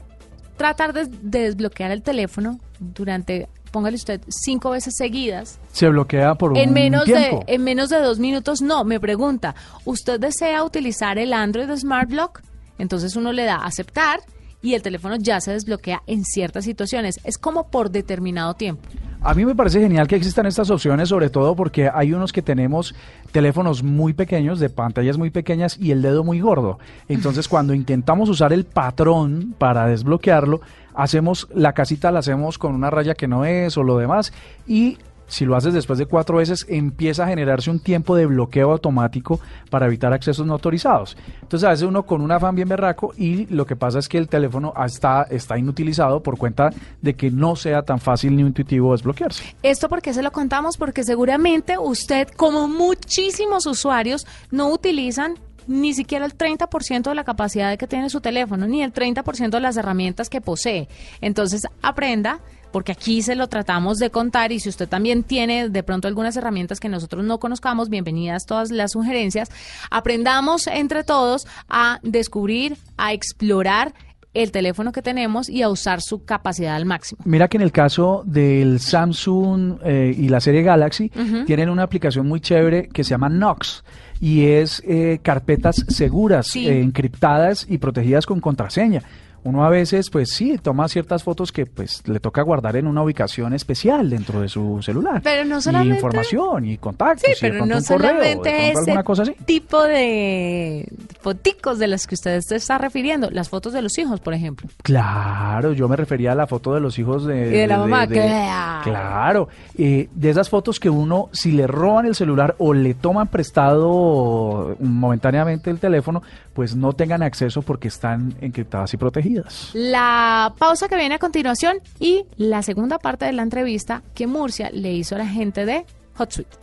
tratar 0.57 0.93
de 0.93 1.07
desbloquear 1.21 1.91
el 1.91 2.01
teléfono 2.01 2.59
durante, 2.79 3.49
póngale 3.75 3.97
usted, 3.97 4.21
cinco 4.29 4.69
veces 4.69 4.93
seguidas, 4.97 5.59
Se 5.73 5.89
bloquea 5.89 6.35
por 6.35 6.57
en 6.57 6.69
un 6.69 6.73
menos, 6.73 7.05
de, 7.05 7.13
tiempo. 7.13 7.43
en 7.45 7.61
menos 7.61 7.89
de 7.89 7.99
dos 7.99 8.19
minutos, 8.19 8.61
no, 8.61 8.85
me 8.85 9.01
pregunta, 9.01 9.53
¿usted 9.83 10.17
desea 10.17 10.63
utilizar 10.63 11.17
el 11.17 11.33
Android 11.33 11.69
Smart 11.75 12.09
Lock? 12.09 12.41
Entonces 12.77 13.17
uno 13.17 13.33
le 13.33 13.43
da 13.43 13.55
a 13.55 13.65
aceptar 13.65 14.21
y 14.61 14.75
el 14.75 14.81
teléfono 14.81 15.17
ya 15.19 15.41
se 15.41 15.51
desbloquea 15.51 16.03
en 16.07 16.23
ciertas 16.23 16.63
situaciones. 16.63 17.19
Es 17.25 17.37
como 17.37 17.69
por 17.69 17.91
determinado 17.91 18.53
tiempo. 18.53 18.87
A 19.25 19.33
mí 19.33 19.43
me 19.43 19.55
parece 19.55 19.79
genial 19.79 20.07
que 20.07 20.15
existan 20.15 20.45
estas 20.45 20.69
opciones, 20.69 21.09
sobre 21.09 21.31
todo 21.31 21.55
porque 21.55 21.89
hay 21.91 22.13
unos 22.13 22.31
que 22.31 22.43
tenemos 22.43 22.93
teléfonos 23.31 23.81
muy 23.81 24.13
pequeños, 24.13 24.59
de 24.59 24.69
pantallas 24.69 25.17
muy 25.17 25.31
pequeñas 25.31 25.79
y 25.79 25.89
el 25.89 26.03
dedo 26.03 26.23
muy 26.23 26.41
gordo. 26.41 26.77
Entonces, 27.09 27.47
cuando 27.47 27.73
intentamos 27.73 28.29
usar 28.29 28.53
el 28.53 28.65
patrón 28.65 29.55
para 29.57 29.87
desbloquearlo, 29.87 30.61
hacemos 30.93 31.47
la 31.55 31.73
casita 31.73 32.11
la 32.11 32.19
hacemos 32.19 32.59
con 32.59 32.75
una 32.75 32.91
raya 32.91 33.15
que 33.15 33.27
no 33.27 33.45
es 33.45 33.75
o 33.77 33.83
lo 33.83 33.97
demás 33.97 34.31
y 34.67 34.99
si 35.27 35.45
lo 35.45 35.55
haces 35.55 35.73
después 35.73 35.99
de 35.99 36.05
cuatro 36.05 36.37
veces, 36.37 36.65
empieza 36.69 37.23
a 37.23 37.27
generarse 37.27 37.69
un 37.69 37.79
tiempo 37.79 38.15
de 38.15 38.25
bloqueo 38.25 38.71
automático 38.71 39.39
para 39.69 39.87
evitar 39.87 40.13
accesos 40.13 40.45
no 40.45 40.53
autorizados. 40.53 41.17
Entonces, 41.41 41.67
a 41.67 41.71
veces 41.71 41.87
uno 41.87 42.03
con 42.03 42.21
un 42.21 42.31
afán 42.31 42.55
bien 42.55 42.67
berraco 42.67 43.13
y 43.17 43.45
lo 43.47 43.65
que 43.65 43.75
pasa 43.75 43.99
es 43.99 44.07
que 44.07 44.17
el 44.17 44.27
teléfono 44.27 44.73
está, 44.85 45.23
está 45.23 45.57
inutilizado 45.57 46.21
por 46.21 46.37
cuenta 46.37 46.71
de 47.01 47.15
que 47.15 47.31
no 47.31 47.55
sea 47.55 47.83
tan 47.83 47.99
fácil 47.99 48.35
ni 48.35 48.41
intuitivo 48.41 48.91
desbloquearse. 48.91 49.55
¿Esto 49.63 49.89
por 49.89 50.01
qué 50.01 50.13
se 50.13 50.21
lo 50.21 50.31
contamos? 50.31 50.77
Porque 50.77 51.03
seguramente 51.03 51.77
usted, 51.77 52.27
como 52.29 52.67
muchísimos 52.67 53.65
usuarios, 53.65 54.25
no 54.51 54.69
utilizan 54.69 55.35
ni 55.67 55.93
siquiera 55.93 56.25
el 56.25 56.37
30% 56.37 57.03
de 57.03 57.15
la 57.15 57.23
capacidad 57.23 57.77
que 57.77 57.87
tiene 57.87 58.09
su 58.09 58.21
teléfono, 58.21 58.67
ni 58.67 58.83
el 58.83 58.93
30% 58.93 59.49
de 59.49 59.59
las 59.59 59.77
herramientas 59.77 60.29
que 60.29 60.41
posee. 60.41 60.87
Entonces, 61.21 61.67
aprenda, 61.81 62.39
porque 62.71 62.91
aquí 62.91 63.21
se 63.21 63.35
lo 63.35 63.47
tratamos 63.47 63.99
de 63.99 64.09
contar 64.09 64.51
y 64.51 64.59
si 64.59 64.69
usted 64.69 64.89
también 64.89 65.23
tiene 65.23 65.69
de 65.69 65.83
pronto 65.83 66.07
algunas 66.07 66.35
herramientas 66.35 66.79
que 66.79 66.89
nosotros 66.89 67.23
no 67.23 67.39
conozcamos, 67.39 67.89
bienvenidas 67.89 68.45
todas 68.45 68.71
las 68.71 68.91
sugerencias. 68.91 69.49
Aprendamos 69.91 70.67
entre 70.67 71.03
todos 71.03 71.47
a 71.69 71.99
descubrir, 72.03 72.77
a 72.97 73.13
explorar 73.13 73.93
el 74.33 74.51
teléfono 74.51 74.91
que 74.91 75.01
tenemos 75.01 75.49
y 75.49 75.61
a 75.61 75.69
usar 75.69 76.01
su 76.01 76.25
capacidad 76.25 76.75
al 76.75 76.85
máximo. 76.85 77.21
Mira 77.23 77.47
que 77.47 77.57
en 77.57 77.63
el 77.63 77.71
caso 77.71 78.23
del 78.25 78.79
Samsung 78.81 79.79
eh, 79.83 80.13
y 80.15 80.27
la 80.27 80.41
serie 80.41 80.61
Galaxy 80.61 81.09
tienen 81.45 81.69
una 81.69 81.83
aplicación 81.83 82.27
muy 82.27 82.41
chévere 82.41 82.89
que 82.89 83.03
se 83.03 83.11
llama 83.11 83.29
Knox 83.29 83.83
y 84.25 84.47
es 84.47 84.81
eh, 84.87 85.19
carpetas 85.21 85.85
seguras, 85.87 86.47
Sí. 86.47 86.67
eh, 86.67 86.81
encriptadas 86.81 87.67
y 87.69 87.77
protegidas 87.77 88.25
con 88.25 88.39
contraseña. 88.41 89.03
Uno 89.45 89.63
a 89.63 89.69
veces, 89.69 90.09
pues 90.09 90.31
sí, 90.31 90.57
toma 90.57 90.87
ciertas 90.89 91.21
fotos 91.23 91.51
que 91.51 91.67
pues 91.67 92.01
le 92.07 92.19
toca 92.19 92.41
guardar 92.41 92.75
en 92.77 92.87
una 92.87 93.03
ubicación 93.03 93.53
especial 93.53 94.09
dentro 94.09 94.41
de 94.41 94.49
su 94.49 94.81
celular. 94.81 95.21
Pero 95.23 95.45
no 95.45 95.59
Y 95.59 95.61
solamente- 95.61 95.95
información 95.95 96.65
y 96.65 96.77
contactos. 96.77 97.21
Sí, 97.25 97.31
y 97.31 97.45
de 97.45 97.51
pero 97.51 97.65
no 97.65 97.75
correo, 97.75 97.79
de 97.79 97.83
solamente 97.85 98.69
ese 98.71 98.79
alguna 98.79 99.03
cosa 99.03 99.21
así. 99.21 99.35
tipo 99.45 99.83
de 99.83 100.87
foticos 101.21 101.77
de 101.77 101.87
las 101.87 102.07
que 102.07 102.15
usted 102.15 102.41
se 102.41 102.55
está 102.55 102.79
refiriendo, 102.79 103.29
las 103.29 103.49
fotos 103.49 103.71
de 103.73 103.83
los 103.83 103.95
hijos, 103.99 104.19
por 104.19 104.33
ejemplo. 104.33 104.67
Claro, 104.81 105.73
yo 105.73 105.87
me 105.87 105.95
refería 105.95 106.31
a 106.31 106.35
la 106.35 106.47
foto 106.47 106.73
de 106.73 106.79
los 106.79 106.97
hijos 106.97 107.25
de, 107.25 107.47
Y 107.47 107.51
de 107.51 107.67
la 107.67 107.77
mamá, 107.77 108.07
claro. 108.07 108.83
claro, 108.83 109.47
eh, 109.77 110.09
de 110.13 110.29
esas 110.31 110.49
fotos 110.49 110.79
que 110.79 110.89
uno, 110.89 111.29
si 111.33 111.51
le 111.51 111.67
roban 111.67 112.07
el 112.07 112.15
celular 112.15 112.55
o 112.57 112.73
le 112.73 112.95
toman 112.95 113.27
prestado 113.27 114.75
momentáneamente 114.79 115.69
el 115.69 115.79
teléfono, 115.79 116.23
pues 116.53 116.75
no 116.75 116.93
tengan 116.93 117.21
acceso 117.21 117.61
porque 117.61 117.89
están 117.89 118.33
encriptadas 118.41 118.93
y 118.93 118.97
protegidas. 118.97 119.34
La 119.73 120.53
pausa 120.57 120.87
que 120.87 120.95
viene 120.95 121.15
a 121.15 121.19
continuación 121.19 121.77
y 121.99 122.25
la 122.37 122.63
segunda 122.63 122.99
parte 122.99 123.25
de 123.25 123.33
la 123.33 123.43
entrevista 123.43 124.03
que 124.13 124.27
Murcia 124.27 124.69
le 124.71 124.93
hizo 124.93 125.15
a 125.15 125.19
la 125.19 125.27
gente 125.27 125.65
de 125.65 125.85
HotSuite. 126.17 126.57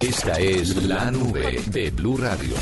Esta 0.00 0.38
es 0.38 0.76
la 0.84 1.10
nube 1.10 1.60
de 1.66 1.90
Blue 1.90 2.16
Radio. 2.16 2.54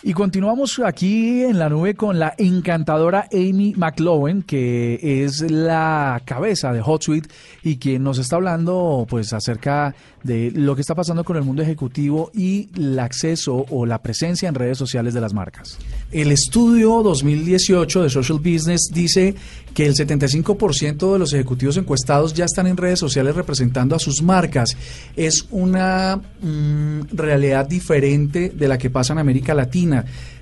Y 0.00 0.12
continuamos 0.12 0.80
aquí 0.84 1.42
en 1.42 1.58
la 1.58 1.68
nube 1.68 1.96
con 1.96 2.20
la 2.20 2.32
encantadora 2.38 3.28
Amy 3.32 3.74
McLowen, 3.76 4.44
que 4.44 5.24
es 5.24 5.40
la 5.50 6.22
cabeza 6.24 6.72
de 6.72 6.80
HotSuite 6.80 7.28
y 7.64 7.78
quien 7.78 8.04
nos 8.04 8.18
está 8.18 8.36
hablando 8.36 9.06
pues 9.10 9.32
acerca 9.32 9.96
de 10.22 10.52
lo 10.52 10.76
que 10.76 10.82
está 10.82 10.94
pasando 10.94 11.24
con 11.24 11.36
el 11.36 11.42
mundo 11.42 11.62
ejecutivo 11.62 12.30
y 12.32 12.68
el 12.76 12.98
acceso 12.98 13.66
o 13.70 13.86
la 13.86 14.00
presencia 14.00 14.48
en 14.48 14.54
redes 14.54 14.78
sociales 14.78 15.14
de 15.14 15.20
las 15.20 15.34
marcas. 15.34 15.78
El 16.12 16.30
estudio 16.30 17.02
2018 17.02 18.02
de 18.04 18.10
Social 18.10 18.38
Business 18.38 18.90
dice 18.92 19.34
que 19.74 19.86
el 19.86 19.94
75% 19.94 21.12
de 21.12 21.18
los 21.18 21.32
ejecutivos 21.32 21.76
encuestados 21.76 22.34
ya 22.34 22.44
están 22.44 22.66
en 22.66 22.76
redes 22.76 22.98
sociales 22.98 23.36
representando 23.36 23.94
a 23.94 23.98
sus 23.98 24.22
marcas. 24.22 24.76
Es 25.16 25.46
una 25.50 26.16
mm, 26.16 27.02
realidad 27.12 27.66
diferente 27.66 28.50
de 28.50 28.68
la 28.68 28.78
que 28.78 28.90
pasa 28.90 29.12
en 29.12 29.20
América 29.20 29.54
Latina. 29.54 29.87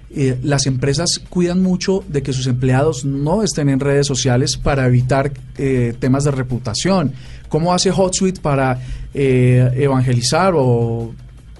Eh, 0.09 0.39
las 0.43 0.67
empresas 0.67 1.21
cuidan 1.29 1.63
mucho 1.63 2.05
de 2.09 2.23
que 2.23 2.33
sus 2.33 2.47
empleados 2.47 3.05
no 3.05 3.43
estén 3.43 3.69
en 3.69 3.81
redes 3.81 4.07
sociales 4.07 4.57
para 4.57 4.87
evitar 4.87 5.33
eh, 5.59 5.95
temas 5.99 6.25
de 6.25 6.31
reputación. 6.31 7.13
¿Cómo 7.49 7.75
hace 7.75 7.91
HotSuite 7.91 8.41
para 8.41 8.81
eh, 9.15 9.71
evangelizar 9.77 10.55
o 10.57 11.13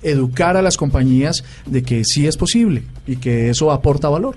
educar 0.03 0.57
a 0.57 0.63
las 0.63 0.77
compañías 0.77 1.43
de 1.67 1.83
que 1.83 2.05
sí 2.05 2.27
es 2.27 2.37
posible 2.37 2.85
y 3.07 3.17
que 3.17 3.51
eso 3.51 3.73
aporta 3.73 4.09
valor? 4.09 4.37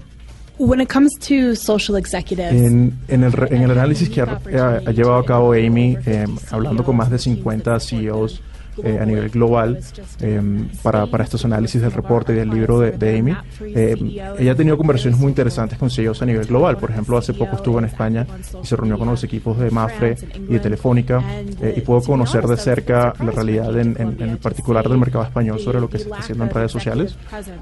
When 0.57 0.81
it 0.81 0.91
comes 0.91 1.13
to 1.19 1.55
social 1.55 1.97
executives, 1.97 2.51
en, 2.51 2.93
en, 3.07 3.23
el, 3.23 3.33
en 3.49 3.61
el 3.61 3.71
análisis 3.71 4.09
que 4.09 4.19
ha, 4.19 4.41
ha, 4.85 4.91
llevado 4.91 5.19
a 5.19 5.25
cabo 5.25 5.53
Amy, 5.53 5.97
eh, 6.05 6.25
hablando 6.51 6.83
con 6.83 6.97
más 6.97 7.09
de 7.09 7.17
50 7.17 7.79
CEOs 7.79 8.41
eh, 8.83 8.99
a 9.01 9.05
nivel 9.05 9.29
global 9.29 9.79
em, 10.21 10.67
para, 10.81 11.05
para, 11.07 11.23
estos 11.23 11.45
análisis 11.45 11.81
del 11.81 11.91
reporte 11.91 12.33
y 12.33 12.35
del 12.35 12.49
libro 12.49 12.79
de, 12.79 13.17
Amy. 13.17 13.35
Em, 13.61 14.11
ella 14.37 14.51
ha 14.51 14.55
tenido 14.55 14.77
conversaciones 14.77 15.19
muy 15.19 15.29
interesantes 15.29 15.77
con 15.77 15.89
CEOs 15.89 16.21
a 16.21 16.25
nivel 16.25 16.45
global. 16.45 16.77
Por 16.77 16.91
ejemplo, 16.91 17.17
hace 17.17 17.33
poco 17.33 17.55
estuvo 17.55 17.79
en 17.79 17.85
España 17.85 18.25
y 18.61 18.65
se 18.65 18.75
reunió 18.75 18.97
con 18.97 19.09
los 19.09 19.23
equipos 19.23 19.57
de 19.57 19.71
Mafre 19.71 20.15
y 20.35 20.53
de 20.53 20.59
Telefónica 20.59 21.23
eh, 21.61 21.73
y 21.77 21.81
pudo 21.81 22.01
conocer 22.01 22.45
de 22.47 22.57
cerca 22.57 23.13
la 23.23 23.31
realidad 23.31 23.77
en, 23.77 23.95
en, 23.99 24.37
particular 24.37 24.87
del 24.87 24.97
mercado 24.97 25.23
español 25.23 25.59
sobre 25.59 25.79
lo 25.79 25.89
que 25.89 25.97
se 25.97 26.05
está 26.05 26.17
haciendo 26.17 26.43
en 26.43 26.49
redes 26.49 26.71
sociales. 26.71 27.17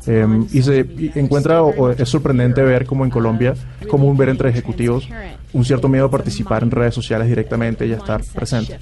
Em, 0.06 0.46
y 0.52 0.62
se 0.62 0.86
encuentra, 1.16 1.64
o, 1.64 1.92
es 1.92 2.10
sorprendente 2.10 2.62
ver 2.62 2.86
cómo 2.86 3.04
en 3.06 3.12
Colombia 3.12 3.54
es 3.82 3.88
común 3.88 4.18
ver 4.18 4.30
entre 4.30 4.50
ejecutivos 4.50 5.08
un 5.58 5.66
cierto 5.66 5.90
miedo 5.90 6.06
a 6.06 6.12
participar 6.12 6.62
en 6.62 6.70
redes 6.70 6.94
sociales 6.94 7.28
directamente 7.28 7.88
y 7.88 7.92
a 7.94 7.98
estar 7.98 8.22
presente. 8.34 8.78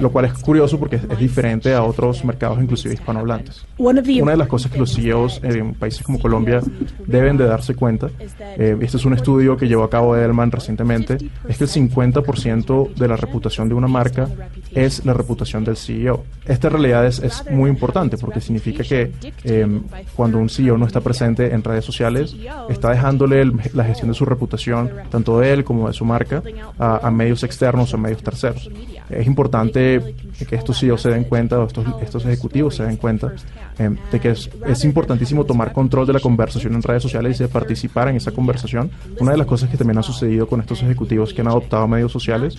lo 0.00 0.10
cual 0.10 0.24
es 0.24 0.32
curioso 0.34 0.78
porque 0.78 0.96
es 0.96 1.18
diferente 1.18 1.74
a 1.74 1.82
otros 1.82 2.24
mercados, 2.24 2.58
inclusive 2.60 2.94
hispanohablantes. 2.94 3.66
Una 3.76 4.00
de 4.00 4.36
las 4.38 4.48
cosas 4.48 4.72
que 4.72 4.78
los 4.78 4.94
CEOs 4.94 5.40
en 5.42 5.74
países 5.74 6.02
como 6.02 6.18
Colombia 6.18 6.60
deben 7.06 7.36
de 7.36 7.44
darse 7.44 7.74
cuenta, 7.74 8.08
eh, 8.56 8.76
este 8.80 8.96
es 8.96 9.04
un 9.04 9.12
estudio 9.12 9.56
que 9.56 9.68
llevó 9.68 9.84
a 9.84 9.90
cabo 9.90 10.16
Edelman 10.16 10.50
recientemente, 10.50 11.18
es 11.48 11.58
que 11.58 11.64
el 11.64 11.70
50% 11.70 12.94
de 12.94 13.08
la 13.08 13.16
reputación 13.16 13.68
de 13.68 13.74
una 13.74 13.88
marca 13.88 14.28
es 14.72 15.04
la 15.04 15.12
reputación 15.12 15.64
del 15.64 15.76
CEO. 15.76 16.24
Esta 16.46 16.70
realidad 16.70 17.04
es, 17.04 17.18
es 17.18 17.44
muy 17.50 17.68
importante 17.68 18.16
porque 18.16 18.40
significa 18.40 18.82
que 18.84 19.12
em, 19.44 19.82
cuando 20.14 20.38
un 20.38 20.48
CEO 20.48 20.78
no 20.78 20.86
está 20.86 21.02
presente 21.02 21.52
en 21.52 21.62
redes 21.62 21.84
sociales, 21.84 22.34
está 22.70 22.90
dejándole 22.90 23.44
la 23.74 23.84
gestión 23.84 24.08
de 24.08 24.14
su 24.14 24.24
reputación, 24.24 24.90
tanto 25.10 25.40
de 25.40 25.52
él 25.52 25.64
como 25.64 25.88
de 25.88 25.92
su 25.92 26.05
marca, 26.06 26.42
a, 26.78 27.10
medios 27.10 27.42
externos 27.42 27.92
o 27.92 27.96
a 27.96 28.00
medios 28.00 28.22
terceros. 28.22 28.70
Es 29.10 29.26
importante 29.26 30.14
que 30.48 30.56
estos 30.56 30.80
CEOs 30.80 31.02
se 31.02 31.10
den 31.10 31.24
cuenta 31.24 31.62
estos, 31.62 31.86
estos 32.02 32.24
ejecutivos 32.24 32.76
se 32.76 32.84
den 32.84 32.96
cuenta 32.96 33.32
eh, 33.78 33.94
de 34.10 34.20
que 34.20 34.30
es, 34.30 34.50
es, 34.66 34.84
importantísimo 34.84 35.44
tomar 35.44 35.72
control 35.72 36.06
de 36.06 36.14
la 36.14 36.20
conversación 36.20 36.74
en 36.74 36.82
redes 36.82 37.02
sociales 37.02 37.38
y 37.38 37.42
de 37.42 37.48
participar 37.48 38.08
en 38.08 38.16
esa 38.16 38.32
conversación. 38.32 38.90
Una 39.20 39.32
de 39.32 39.38
las 39.38 39.46
cosas 39.46 39.68
que 39.68 39.76
también 39.76 39.98
ha 39.98 40.02
sucedido 40.02 40.46
con 40.48 40.60
estos 40.60 40.82
ejecutivos 40.82 41.34
que 41.34 41.42
han 41.42 41.48
adoptado 41.48 41.86
medios 41.86 42.10
sociales 42.10 42.56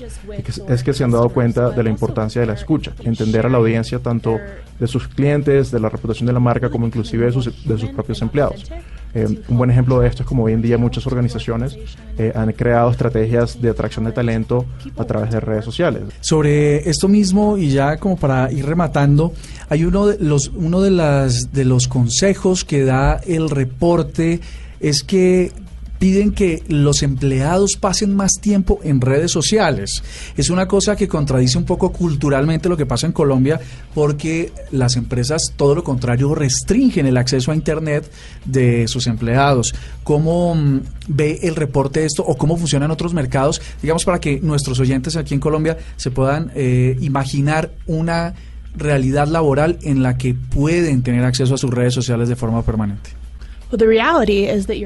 es 0.67 0.83
que, 0.83 0.93
se 0.93 1.03
han 1.03 1.11
dado 1.11 1.29
cuenta 1.29 1.71
de 1.71 1.83
la 1.83 1.89
importancia 1.89 2.41
de 2.41 2.47
la 2.47 2.53
escucha, 2.53 2.93
entender 3.03 3.45
a 3.45 3.49
la 3.49 3.57
audiencia 3.57 3.99
tanto 3.99 4.37
de 4.79 4.87
sus 4.87 5.07
clientes, 5.07 5.71
de 5.71 5.79
la 5.79 5.89
reputación 5.89 6.27
de 6.27 6.33
la 6.33 6.39
marca, 6.39 6.69
como 6.69 6.85
inclusive 6.85 7.25
de 7.25 7.31
sus, 7.31 7.67
de 7.67 7.77
sus 7.77 7.89
propios 7.89 8.21
empleados. 8.21 8.69
Eh, 9.13 9.27
un 9.47 9.57
buen 9.57 9.69
ejemplo 9.69 9.99
de 9.99 10.07
esto 10.07 10.23
es 10.23 10.27
como 10.27 10.43
hoy 10.43 10.53
en 10.53 10.61
día 10.61 10.77
muchas 10.77 11.07
organizaciones 11.07 11.77
eh, 12.17 12.31
han 12.35 12.51
creado 12.53 12.91
estrategias 12.91 13.61
de 13.61 13.69
atracción 13.69 14.05
de 14.05 14.11
talento 14.11 14.65
a 14.97 15.05
través 15.05 15.31
de 15.31 15.39
redes 15.39 15.65
sociales. 15.65 16.03
Sobre 16.19 16.89
esto 16.89 17.07
mismo 17.07 17.57
y 17.57 17.69
ya 17.69 17.97
como 17.97 18.17
para 18.17 18.51
ir 18.51 18.65
rematando, 18.65 19.33
hay 19.69 19.85
uno 19.85 20.07
de 20.07 20.17
los 20.19 20.49
uno 20.49 20.81
de 20.81 20.91
las 20.91 21.53
de 21.53 21.65
los 21.65 21.87
consejos 21.87 22.65
que 22.65 22.83
da 22.83 23.15
el 23.25 23.49
reporte 23.49 24.41
es 24.79 25.03
que 25.03 25.51
piden 25.99 26.31
que 26.31 26.63
los 26.67 27.03
empleados 27.03 27.75
pasen 27.75 28.15
más 28.15 28.33
tiempo 28.39 28.79
en 28.83 29.01
redes 29.01 29.31
sociales. 29.31 30.03
Es 30.35 30.49
una 30.49 30.67
cosa 30.67 30.95
que 30.95 31.07
contradice 31.07 31.57
un 31.57 31.65
poco 31.65 31.91
culturalmente 31.91 32.69
lo 32.69 32.77
que 32.77 32.85
pasa 32.85 33.07
en 33.07 33.13
Colombia 33.13 33.59
porque 33.93 34.51
las 34.71 34.95
empresas, 34.95 35.53
todo 35.55 35.75
lo 35.75 35.83
contrario, 35.83 36.35
restringen 36.35 37.05
el 37.05 37.17
acceso 37.17 37.51
a 37.51 37.55
Internet 37.55 38.11
de 38.45 38.87
sus 38.87 39.07
empleados. 39.07 39.73
¿Cómo 40.03 40.55
mm, 40.55 40.81
ve 41.07 41.39
el 41.43 41.55
reporte 41.55 42.05
esto 42.05 42.23
o 42.23 42.37
cómo 42.37 42.57
funciona 42.57 42.85
en 42.85 42.91
otros 42.91 43.13
mercados? 43.13 43.61
Digamos 43.81 44.05
para 44.05 44.19
que 44.19 44.39
nuestros 44.39 44.79
oyentes 44.79 45.15
aquí 45.15 45.33
en 45.33 45.39
Colombia 45.39 45.77
se 45.95 46.11
puedan 46.11 46.51
eh, 46.55 46.97
imaginar 47.01 47.71
una 47.87 48.33
realidad 48.75 49.27
laboral 49.27 49.79
en 49.81 50.03
la 50.03 50.17
que 50.17 50.33
pueden 50.35 51.01
tener 51.01 51.23
acceso 51.23 51.55
a 51.55 51.57
sus 51.57 51.71
redes 51.71 51.93
sociales 51.93 52.29
de 52.29 52.35
forma 52.35 52.61
permanente. 52.63 53.09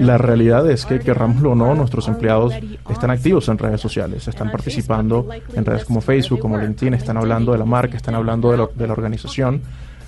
La 0.06 0.18
realidad 0.18 0.70
es 0.70 0.86
que, 0.86 1.00
querrámoslo 1.00 1.52
o 1.52 1.56
no, 1.56 1.76
nuestros 1.76 2.08
empleados 2.08 2.54
están 2.90 3.12
activos 3.12 3.48
en 3.50 3.58
redes 3.58 3.80
sociales, 3.80 4.28
están 4.28 4.52
participando 4.52 5.28
en 5.54 5.66
redes 5.66 5.86
como 5.86 6.02
Facebook, 6.02 6.40
como 6.40 6.58
LinkedIn, 6.58 6.96
están 6.96 7.18
hablando 7.18 7.52
de 7.52 7.60
la 7.60 7.66
marca, 7.66 7.98
están 7.98 8.16
hablando 8.16 8.52
de, 8.52 8.68
de 8.76 8.88
la 8.88 8.94
organización 8.94 9.62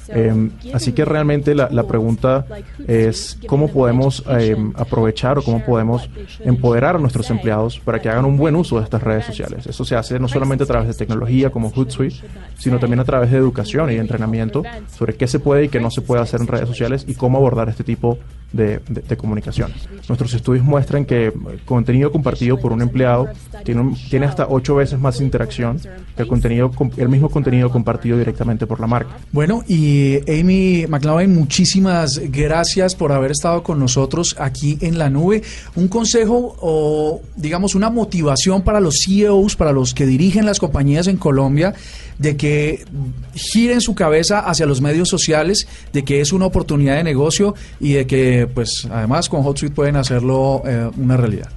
Em, 0.09 0.51
así 0.73 0.91
que 0.93 1.05
realmente 1.05 1.55
la, 1.55 1.83
pregunta 1.83 2.45
es 2.87 3.37
cómo 3.47 3.67
podemos 3.69 4.23
em, 4.27 4.71
aprovechar 4.75 5.37
o 5.37 5.43
cómo 5.43 5.63
podemos 5.63 6.09
empoderar 6.39 6.95
a 6.95 6.99
nuestros 6.99 7.29
empleados 7.29 7.79
para 7.79 8.01
que 8.01 8.09
hagan 8.09 8.25
un 8.25 8.37
buen 8.37 8.55
uso 8.55 8.77
de 8.77 8.83
estas 8.83 9.03
redes 9.03 9.25
sociales. 9.25 9.67
Eso 9.67 9.85
se 9.85 9.95
hace 9.95 10.19
no 10.19 10.27
solamente 10.27 10.63
a 10.63 10.67
través 10.67 10.87
de 10.87 10.93
tecnología 10.93 11.49
como 11.49 11.69
Hootsuite, 11.69 12.15
sino 12.57 12.79
también 12.79 12.99
a 12.99 13.05
través 13.05 13.31
de 13.31 13.37
educación 13.37 13.91
y 13.91 13.95
entrenamiento 13.95 14.63
sobre 14.95 15.15
qué 15.15 15.27
se 15.27 15.39
puede 15.39 15.65
y 15.65 15.69
qué 15.69 15.79
no 15.79 15.91
se 15.91 16.01
puede 16.01 16.21
hacer 16.21 16.41
en 16.41 16.47
redes 16.47 16.67
sociales 16.67 17.05
y 17.07 17.15
cómo 17.15 17.37
abordar 17.37 17.69
este 17.69 17.83
tipo 17.83 18.17
de, 18.51 18.79
de, 18.87 19.17
comunicaciones. 19.17 19.89
Nuestros 20.07 20.33
estudios 20.35 20.63
muestran 20.63 21.05
que 21.05 21.33
contenido 21.65 22.11
compartido 22.11 22.59
por 22.59 22.71
un 22.71 22.83
empleado 22.83 23.27
tiene, 23.63 23.95
tiene 24.11 24.27
hasta 24.27 24.47
ocho 24.47 24.75
veces 24.75 24.99
más 24.99 25.19
interacción 25.19 25.79
que 26.15 26.21
el, 26.21 26.27
contenido, 26.27 26.71
el 26.97 27.09
mismo 27.09 27.29
contenido 27.29 27.71
compartido 27.71 28.17
directamente 28.17 28.67
por 28.67 28.79
la 28.79 28.85
marca. 28.85 29.17
Bueno, 29.31 29.63
y 29.67 29.92
Amy 30.27 30.85
McLaughlin, 30.87 31.33
muchísimas 31.33 32.19
gracias 32.31 32.95
por 32.95 33.11
haber 33.11 33.31
estado 33.31 33.63
con 33.63 33.79
nosotros 33.79 34.35
aquí 34.39 34.77
en 34.81 34.97
la 34.97 35.09
nube. 35.09 35.41
Un 35.75 35.87
consejo 35.87 36.55
o, 36.59 37.21
digamos, 37.35 37.75
una 37.75 37.89
motivación 37.89 38.63
para 38.63 38.79
los 38.79 38.99
CEOs, 39.03 39.55
para 39.55 39.71
los 39.71 39.93
que 39.93 40.05
dirigen 40.05 40.45
las 40.45 40.59
compañías 40.59 41.07
en 41.07 41.17
Colombia, 41.17 41.73
de 42.17 42.37
que 42.37 42.85
giren 43.33 43.81
su 43.81 43.95
cabeza 43.95 44.39
hacia 44.39 44.65
los 44.65 44.81
medios 44.81 45.09
sociales, 45.09 45.67
de 45.91 46.03
que 46.03 46.21
es 46.21 46.33
una 46.33 46.45
oportunidad 46.45 46.95
de 46.95 47.03
negocio 47.03 47.55
y 47.79 47.93
de 47.93 48.07
que, 48.07 48.47
pues, 48.53 48.87
además 48.91 49.29
con 49.29 49.43
HotSuite 49.45 49.75
pueden 49.75 49.95
hacerlo 49.95 50.61
eh, 50.65 50.89
una 50.97 51.17
realidad. 51.17 51.49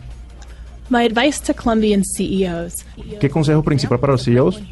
CEOs. 2.05 2.85
¿Qué 3.21 3.29
consejo 3.29 3.63
principal 3.63 3.99
para 3.99 4.13
los 4.13 4.25
CEOs? 4.25 4.63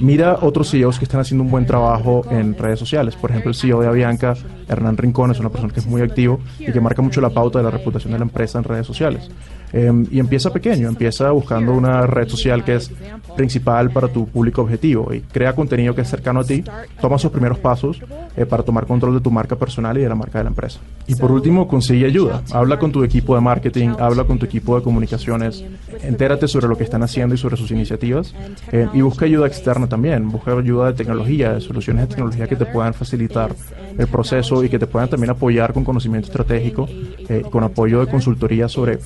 Mira 0.00 0.38
otros 0.40 0.70
CEOs 0.70 0.98
que 0.98 1.04
están 1.04 1.20
haciendo 1.20 1.44
un 1.44 1.50
buen 1.50 1.66
trabajo 1.66 2.24
en 2.30 2.56
redes 2.56 2.78
sociales. 2.78 3.16
Por 3.16 3.30
ejemplo, 3.30 3.50
el 3.50 3.54
CEO 3.54 3.80
de 3.80 3.88
Avianca, 3.88 4.34
Hernán 4.68 4.96
Rincón, 4.96 5.30
es 5.30 5.40
una 5.40 5.50
persona 5.50 5.72
que 5.72 5.80
es 5.80 5.86
muy 5.86 6.00
activo 6.00 6.40
y 6.58 6.72
que 6.72 6.80
marca 6.80 7.02
mucho 7.02 7.20
la 7.20 7.30
pauta 7.30 7.58
de 7.58 7.64
la 7.64 7.70
reputación 7.70 8.12
de 8.12 8.18
la 8.18 8.24
empresa 8.24 8.58
en 8.58 8.64
redes 8.64 8.86
sociales. 8.86 9.30
Em, 9.72 10.06
y 10.10 10.18
empieza 10.18 10.50
pequeño, 10.50 10.88
empieza 10.88 11.30
buscando 11.30 11.74
una 11.74 12.06
red 12.06 12.28
social 12.28 12.64
que 12.64 12.76
es 12.76 12.90
principal 13.36 13.90
para 13.90 14.08
tu 14.08 14.26
público 14.26 14.62
objetivo 14.62 15.12
y 15.12 15.20
crea 15.20 15.54
contenido 15.54 15.94
que 15.94 16.00
es 16.00 16.08
cercano 16.08 16.40
a 16.40 16.44
ti, 16.44 16.64
toma 17.00 17.18
sus 17.18 17.30
primeros 17.30 17.58
pasos 17.58 18.00
eh, 18.36 18.46
para 18.46 18.62
tomar 18.62 18.86
control 18.86 19.14
de 19.14 19.20
tu 19.20 19.30
marca 19.30 19.56
personal 19.56 19.96
y 19.98 20.00
de 20.00 20.08
la 20.08 20.14
marca 20.14 20.38
de 20.38 20.44
la 20.44 20.50
empresa. 20.50 20.80
Y 21.06 21.14
por 21.14 21.30
último, 21.32 21.68
consigue 21.68 22.06
ayuda. 22.06 22.42
Habla 22.52 22.78
con 22.78 22.92
tu 22.92 23.04
equipo 23.04 23.34
de 23.34 23.40
marketing, 23.40 23.90
habla 23.98 24.24
con 24.24 24.38
tu 24.38 24.46
equipo 24.46 24.76
de 24.76 24.82
comunicaciones, 24.82 25.64
entérate 26.02 26.48
sobre 26.48 26.68
lo 26.68 26.76
que 26.76 26.84
están 26.84 27.02
haciendo 27.02 27.34
y 27.34 27.38
sobre 27.38 27.56
sus 27.56 27.70
iniciativas 27.70 28.34
eh, 28.72 28.88
y 28.92 29.00
busca 29.02 29.26
ayuda 29.26 29.46
externa 29.46 29.86
también, 29.86 30.30
busca 30.30 30.52
ayuda 30.52 30.86
de 30.86 30.92
tecnología, 30.94 31.52
de 31.52 31.60
soluciones 31.60 32.02
de 32.02 32.08
tecnología 32.08 32.46
que 32.46 32.56
te 32.56 32.66
puedan 32.66 32.94
facilitar 32.94 33.54
el 33.96 34.06
proceso 34.06 34.64
y 34.64 34.68
que 34.68 34.78
te 34.78 34.86
puedan 34.86 35.08
también 35.08 35.30
apoyar 35.30 35.72
con 35.72 35.84
conocimiento 35.84 36.28
estratégico, 36.28 36.88
eh, 36.88 37.42
con 37.50 37.64
apoyo 37.64 38.00
de 38.00 38.06
consultoría 38.06 38.68
sobre 38.68 38.98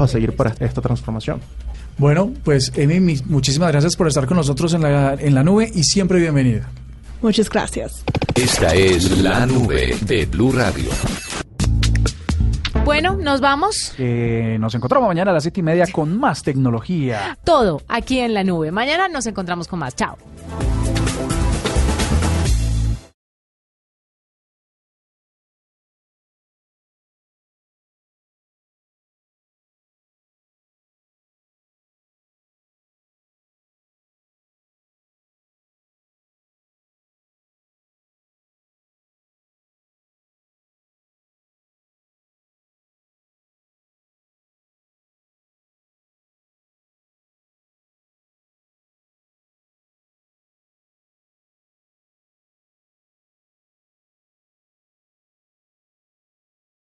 pasos 0.00 0.10
a 0.10 0.12
seguir 0.12 0.36
para 0.36 0.54
esta 0.60 0.80
transformación. 0.80 1.40
Bueno, 1.98 2.32
pues 2.44 2.72
Emi, 2.76 3.20
muchísimas 3.26 3.70
gracias 3.72 3.96
por 3.96 4.08
estar 4.08 4.26
con 4.26 4.36
nosotros 4.36 4.72
en 4.74 4.82
la, 4.82 5.14
en 5.14 5.34
la 5.34 5.42
nube 5.42 5.70
y 5.74 5.84
siempre 5.84 6.18
bienvenida. 6.18 6.68
Muchas 7.20 7.50
gracias. 7.50 8.02
Esta 8.34 8.74
es 8.74 9.18
la 9.18 9.44
nube 9.44 9.96
de 10.06 10.24
Blue 10.26 10.52
Radio. 10.52 10.90
Bueno, 12.84 13.16
nos 13.16 13.40
vamos. 13.42 13.94
Eh, 13.98 14.56
nos 14.58 14.74
encontramos 14.74 15.06
mañana 15.06 15.30
a 15.30 15.34
las 15.34 15.42
siete 15.42 15.60
y 15.60 15.62
media 15.62 15.86
con 15.92 16.18
más 16.18 16.42
tecnología. 16.42 17.38
Todo 17.44 17.82
aquí 17.88 18.20
en 18.20 18.32
la 18.32 18.42
nube. 18.42 18.72
Mañana 18.72 19.08
nos 19.08 19.26
encontramos 19.26 19.68
con 19.68 19.78
más. 19.78 19.94
Chao. 19.94 20.16